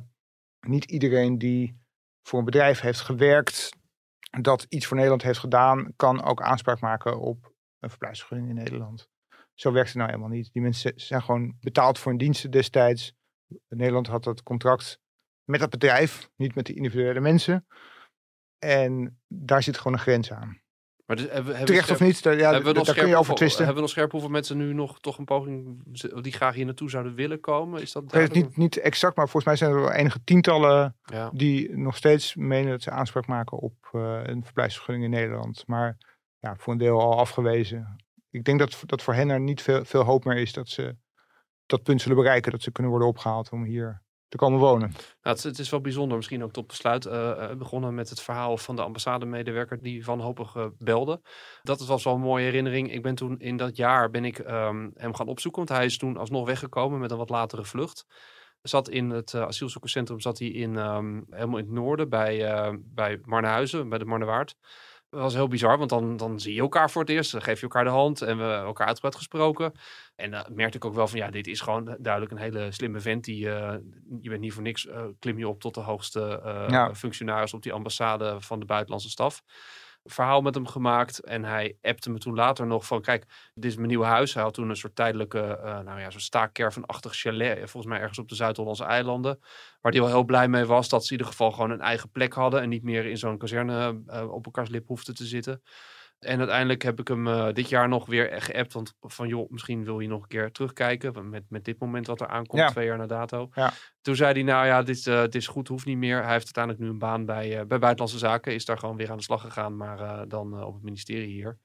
niet 0.67 0.85
iedereen 0.85 1.37
die 1.37 1.79
voor 2.21 2.39
een 2.39 2.45
bedrijf 2.45 2.79
heeft 2.79 3.01
gewerkt, 3.01 3.69
dat 4.41 4.65
iets 4.69 4.85
voor 4.85 4.95
Nederland 4.95 5.23
heeft 5.23 5.39
gedaan, 5.39 5.93
kan 5.95 6.23
ook 6.23 6.41
aanspraak 6.41 6.79
maken 6.79 7.19
op 7.19 7.53
een 7.79 7.89
verblijfsvergunning 7.89 8.49
in 8.49 8.55
Nederland. 8.55 9.09
Zo 9.55 9.71
werkt 9.71 9.87
het 9.87 9.97
nou 9.97 10.09
helemaal 10.09 10.29
niet. 10.29 10.49
Die 10.53 10.61
mensen 10.61 10.93
zijn 10.95 11.21
gewoon 11.21 11.57
betaald 11.59 11.99
voor 11.99 12.11
hun 12.11 12.19
diensten 12.19 12.51
destijds. 12.51 13.13
Nederland 13.69 14.07
had 14.07 14.23
dat 14.23 14.43
contract 14.43 14.99
met 15.43 15.59
dat 15.59 15.69
bedrijf, 15.69 16.29
niet 16.35 16.55
met 16.55 16.65
de 16.65 16.73
individuele 16.73 17.19
mensen. 17.19 17.67
En 18.59 19.19
daar 19.27 19.63
zit 19.63 19.77
gewoon 19.77 19.93
een 19.93 19.99
grens 19.99 20.31
aan. 20.31 20.63
Maar 21.05 21.15
dus, 21.15 21.25
hebben, 21.25 21.45
hebben 21.45 21.65
Terecht 21.65 21.91
of 21.91 21.99
niet, 21.99 22.23
daar, 22.23 22.37
ja, 22.37 22.51
hebben 22.53 22.73
we 22.73 22.83
daar 22.83 22.95
kun 22.95 23.07
je 23.07 23.15
over 23.15 23.35
twisten. 23.35 23.57
Hebben 23.57 23.75
we 23.75 23.81
nog 23.81 23.89
scherp 23.89 24.11
hoeveel 24.11 24.29
mensen 24.29 24.57
nu 24.57 24.73
nog 24.73 24.99
toch 24.99 25.17
een 25.17 25.25
poging 25.25 25.83
die 26.21 26.33
graag 26.33 26.55
hier 26.55 26.65
naartoe 26.65 26.89
zouden 26.89 27.15
willen 27.15 27.39
komen? 27.39 27.81
Is 27.81 27.91
dat 27.91 28.11
het 28.11 28.33
niet, 28.33 28.57
niet 28.57 28.77
exact, 28.77 29.15
maar 29.15 29.29
volgens 29.29 29.45
mij 29.45 29.55
zijn 29.55 29.71
er 29.71 29.81
wel 29.81 29.91
enige 29.91 30.23
tientallen 30.23 30.95
die 31.31 31.77
nog 31.77 31.95
steeds 31.95 32.35
menen 32.35 32.71
dat 32.71 32.81
ze 32.81 32.91
aanspraak 32.91 33.27
maken 33.27 33.57
op 33.57 33.89
uh, 33.91 34.19
een 34.23 34.43
verblijfsvergunning 34.43 35.13
in 35.13 35.19
Nederland. 35.19 35.63
Maar 35.67 35.97
ja, 36.39 36.55
voor 36.55 36.73
een 36.73 36.79
deel 36.79 36.99
al 36.99 37.19
afgewezen. 37.19 38.04
Ik 38.35 38.43
denk 38.43 38.59
dat, 38.59 38.83
dat 38.85 39.01
voor 39.01 39.13
hen 39.13 39.29
er 39.29 39.39
niet 39.39 39.61
veel, 39.61 39.85
veel 39.85 40.03
hoop 40.03 40.25
meer 40.25 40.37
is 40.37 40.53
dat 40.53 40.69
ze 40.69 40.95
dat 41.65 41.83
punt 41.83 42.01
zullen 42.01 42.17
bereiken, 42.17 42.51
dat 42.51 42.61
ze 42.61 42.71
kunnen 42.71 42.91
worden 42.91 43.09
opgehaald 43.09 43.51
om 43.51 43.63
hier 43.63 44.03
te 44.27 44.37
komen 44.37 44.59
wonen. 44.59 44.91
Nou, 45.21 45.37
het, 45.41 45.59
is 45.59 45.69
wel 45.69 45.81
bijzonder, 45.81 46.17
misschien 46.17 46.43
ook 46.43 46.51
tot 46.51 46.67
besluit. 46.67 47.05
Uh, 47.05 47.51
begonnen 47.53 47.95
met 47.95 48.09
het 48.09 48.21
verhaal 48.21 48.57
van 48.57 48.75
de 48.75 48.81
ambassademedewerker 48.81 49.81
die 49.81 50.05
wanhopig 50.05 50.55
uh, 50.55 50.65
belde. 50.77 51.21
Dat 51.61 51.85
was 51.85 52.03
wel 52.03 52.13
een 52.13 52.19
mooie 52.19 52.43
herinnering. 52.43 52.91
Ik 52.91 53.01
ben 53.01 53.15
toen 53.15 53.39
in 53.39 53.57
dat 53.57 53.75
jaar 53.75 54.09
ben 54.09 54.25
ik 54.25 54.37
um, 54.37 54.91
hem 54.95 55.15
gaan 55.15 55.27
opzoeken, 55.27 55.65
want 55.65 55.77
hij 55.77 55.85
is 55.85 55.97
toen 55.97 56.17
alsnog 56.17 56.45
weggekomen 56.45 56.99
met 56.99 57.11
een 57.11 57.17
wat 57.17 57.29
latere 57.29 57.65
vlucht. 57.65 58.05
Zat 58.61 58.89
in 58.89 59.09
het 59.09 59.35
asielzoekerscentrum, 59.35 60.19
zat 60.19 60.39
hij 60.39 60.47
in, 60.47 60.75
um, 60.75 61.25
helemaal 61.29 61.57
in 61.57 61.65
het 61.65 61.73
noorden 61.73 62.09
bij, 62.09 62.37
bij 62.83 63.19
Marnehuizen, 63.21 63.89
bij 63.89 63.97
de 63.97 64.05
Marnewaard. 64.05 64.55
Dat 65.15 65.23
was 65.23 65.33
heel 65.33 65.47
bizar, 65.47 65.77
want 65.77 65.89
dan, 65.89 66.17
dan 66.17 66.39
zie 66.39 66.53
je 66.53 66.61
elkaar 66.61 66.91
voor 66.91 67.01
het 67.01 67.11
eerst. 67.11 67.31
Dan 67.31 67.41
geef 67.41 67.55
je 67.55 67.61
elkaar 67.61 67.83
de 67.83 67.89
hand 67.89 68.21
en 68.21 68.37
we 68.37 68.43
elkaar 68.43 68.87
uitgebreid 68.87 69.15
gesproken. 69.15 69.71
En 70.15 70.31
dan 70.31 70.45
uh, 70.49 70.55
merkte 70.55 70.77
ik 70.77 70.85
ook 70.85 70.93
wel 70.93 71.07
van 71.07 71.19
ja, 71.19 71.29
dit 71.29 71.47
is 71.47 71.61
gewoon 71.61 71.97
duidelijk 71.99 72.31
een 72.31 72.37
hele 72.37 72.71
slimme 72.71 72.99
vent. 72.99 73.23
Die, 73.23 73.45
uh, 73.45 73.73
je 74.21 74.29
bent 74.29 74.41
niet 74.41 74.53
voor 74.53 74.63
niks, 74.63 74.85
uh, 74.85 75.03
klim 75.19 75.37
je 75.37 75.47
op 75.47 75.59
tot 75.59 75.73
de 75.73 75.79
hoogste 75.79 76.39
ja. 76.67 76.95
functionaris 76.95 77.53
op 77.53 77.63
die 77.63 77.73
ambassade 77.73 78.41
van 78.41 78.59
de 78.59 78.65
buitenlandse 78.65 79.09
staf 79.09 79.43
verhaal 80.05 80.41
met 80.41 80.55
hem 80.55 80.67
gemaakt. 80.67 81.19
En 81.19 81.43
hij 81.43 81.77
appte 81.81 82.09
me 82.09 82.17
toen 82.17 82.35
later 82.35 82.67
nog 82.67 82.85
van, 82.85 83.01
kijk, 83.01 83.25
dit 83.53 83.71
is 83.71 83.75
mijn 83.75 83.87
nieuwe 83.87 84.05
huis. 84.05 84.33
Hij 84.33 84.43
had 84.43 84.53
toen 84.53 84.69
een 84.69 84.75
soort 84.75 84.95
tijdelijke, 84.95 85.59
uh, 85.63 85.79
nou 85.79 85.99
ja, 85.99 86.09
zo'n 86.09 86.19
staakkervenachtig 86.19 87.15
chalet, 87.15 87.57
volgens 87.57 87.85
mij 87.85 87.99
ergens 87.99 88.19
op 88.19 88.29
de 88.29 88.35
Zuid-Hollandse 88.35 88.83
eilanden. 88.83 89.39
Waar 89.81 89.91
hij 89.91 90.01
wel 90.01 90.09
heel 90.09 90.23
blij 90.23 90.47
mee 90.47 90.65
was 90.65 90.89
dat 90.89 91.01
ze 91.05 91.13
in 91.13 91.17
ieder 91.17 91.31
geval 91.31 91.51
gewoon 91.51 91.71
een 91.71 91.81
eigen 91.81 92.11
plek 92.11 92.33
hadden 92.33 92.61
en 92.61 92.69
niet 92.69 92.83
meer 92.83 93.05
in 93.05 93.17
zo'n 93.17 93.37
kazerne 93.37 94.01
uh, 94.07 94.31
op 94.31 94.45
elkaars 94.45 94.69
lip 94.69 94.87
hoefden 94.87 95.15
te 95.15 95.25
zitten. 95.25 95.61
En 96.19 96.39
uiteindelijk 96.39 96.81
heb 96.81 96.99
ik 96.99 97.07
hem 97.07 97.27
uh, 97.27 97.51
dit 97.53 97.69
jaar 97.69 97.87
nog 97.87 98.05
weer 98.05 98.41
geappt. 98.41 98.73
Want 98.73 98.93
van 99.01 99.27
joh, 99.27 99.49
misschien 99.49 99.83
wil 99.83 99.99
je 99.99 100.07
nog 100.07 100.21
een 100.21 100.27
keer 100.27 100.51
terugkijken. 100.51 101.29
Met, 101.29 101.43
met 101.49 101.65
dit 101.65 101.79
moment 101.79 102.07
wat 102.07 102.21
er 102.21 102.27
aankomt, 102.27 102.61
ja. 102.61 102.69
twee 102.69 102.85
jaar 102.85 102.97
na 102.97 103.05
dato. 103.05 103.49
Ja. 103.53 103.73
Toen 104.01 104.15
zei 104.15 104.33
hij, 104.33 104.43
nou 104.43 104.65
ja, 104.65 104.83
dit, 104.83 105.05
uh, 105.05 105.21
dit 105.21 105.35
is 105.35 105.47
goed, 105.47 105.67
hoeft 105.67 105.85
niet 105.85 105.97
meer. 105.97 106.23
Hij 106.23 106.31
heeft 106.31 106.43
uiteindelijk 106.43 106.83
nu 106.83 106.89
een 106.89 106.99
baan 106.99 107.25
bij, 107.25 107.47
uh, 107.47 107.55
bij 107.55 107.79
Buitenlandse 107.79 108.17
Zaken. 108.17 108.53
Is 108.53 108.65
daar 108.65 108.77
gewoon 108.77 108.97
weer 108.97 109.11
aan 109.11 109.17
de 109.17 109.23
slag 109.23 109.41
gegaan, 109.41 109.77
maar 109.77 110.27
dan 110.27 110.63
op 110.63 110.73
het 110.73 110.83
ministerie 110.83 111.33
hier. 111.33 111.57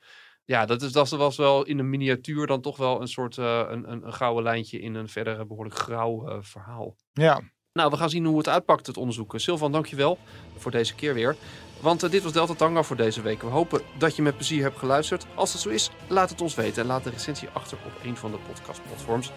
Ja, 0.45 0.67
dat, 0.67 0.83
is, 0.83 0.93
dat 0.93 1.11
was 1.11 1.37
wel 1.37 1.65
in 1.65 1.79
een 1.79 1.91
miniatuur 1.91 2.47
dan 2.47 2.61
toch 2.61 2.77
wel 2.77 3.01
een 3.01 3.09
soort 3.09 3.37
een, 3.37 3.91
een, 3.91 4.07
een 4.07 4.13
gouden 4.13 4.43
lijntje 4.43 4.81
in 4.81 4.95
een 4.95 5.09
verder 5.09 5.47
behoorlijk 5.47 5.77
grauw 5.77 6.43
verhaal. 6.43 6.97
Ja, 7.13 7.41
nou, 7.73 7.91
we 7.91 7.97
gaan 7.97 8.11
zien 8.11 8.25
hoe 8.25 8.39
het 8.39 8.49
uitpakt, 8.49 8.87
het 8.87 8.97
onderzoek. 8.97 9.35
Silvan, 9.37 9.73
dankjewel 9.73 10.19
voor 10.57 10.71
deze 10.71 10.95
keer 10.95 11.15
weer. 11.15 11.37
Want 11.81 12.05
uh, 12.05 12.11
dit 12.11 12.23
was 12.23 12.33
Delta 12.33 12.55
Tango 12.55 12.83
voor 12.83 12.97
deze 12.97 13.23
week. 13.23 13.43
We 13.43 13.49
hopen 13.49 13.81
dat 13.99 14.17
je 14.17 14.23
met 14.23 14.37
plezier 14.37 14.63
hebt 14.63 14.79
geluisterd. 14.79 15.27
Als 15.35 15.53
dat 15.53 15.61
zo 15.61 15.69
is, 15.69 15.91
laat 16.07 16.31
het 16.31 16.41
ons 16.41 16.55
weten 16.55 16.83
en 16.83 16.89
laat 16.89 17.05
de 17.05 17.11
recensie 17.11 17.49
achter 17.53 17.79
op 17.87 17.93
een 18.05 18.17
van 18.17 18.31
de 18.31 18.39
podcastplatforms. 18.49 19.33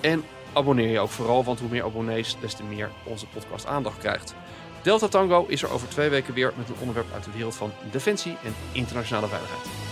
En 0.00 0.24
abonneer 0.52 0.88
je 0.88 0.98
ook 0.98 1.08
vooral, 1.08 1.44
want 1.44 1.60
hoe 1.60 1.68
meer 1.68 1.84
abonnees, 1.84 2.36
des 2.40 2.54
te 2.54 2.62
meer 2.62 2.90
onze 3.04 3.26
podcast 3.26 3.66
aandacht 3.66 3.98
krijgt. 3.98 4.34
Delta 4.82 5.08
Tango 5.08 5.46
is 5.46 5.62
er 5.62 5.70
over 5.70 5.88
twee 5.88 6.08
weken 6.08 6.34
weer 6.34 6.52
met 6.56 6.68
een 6.68 6.74
onderwerp 6.78 7.12
uit 7.14 7.24
de 7.24 7.30
wereld 7.30 7.54
van 7.54 7.72
defensie 7.90 8.36
en 8.44 8.54
internationale 8.72 9.26
veiligheid. 9.26 9.89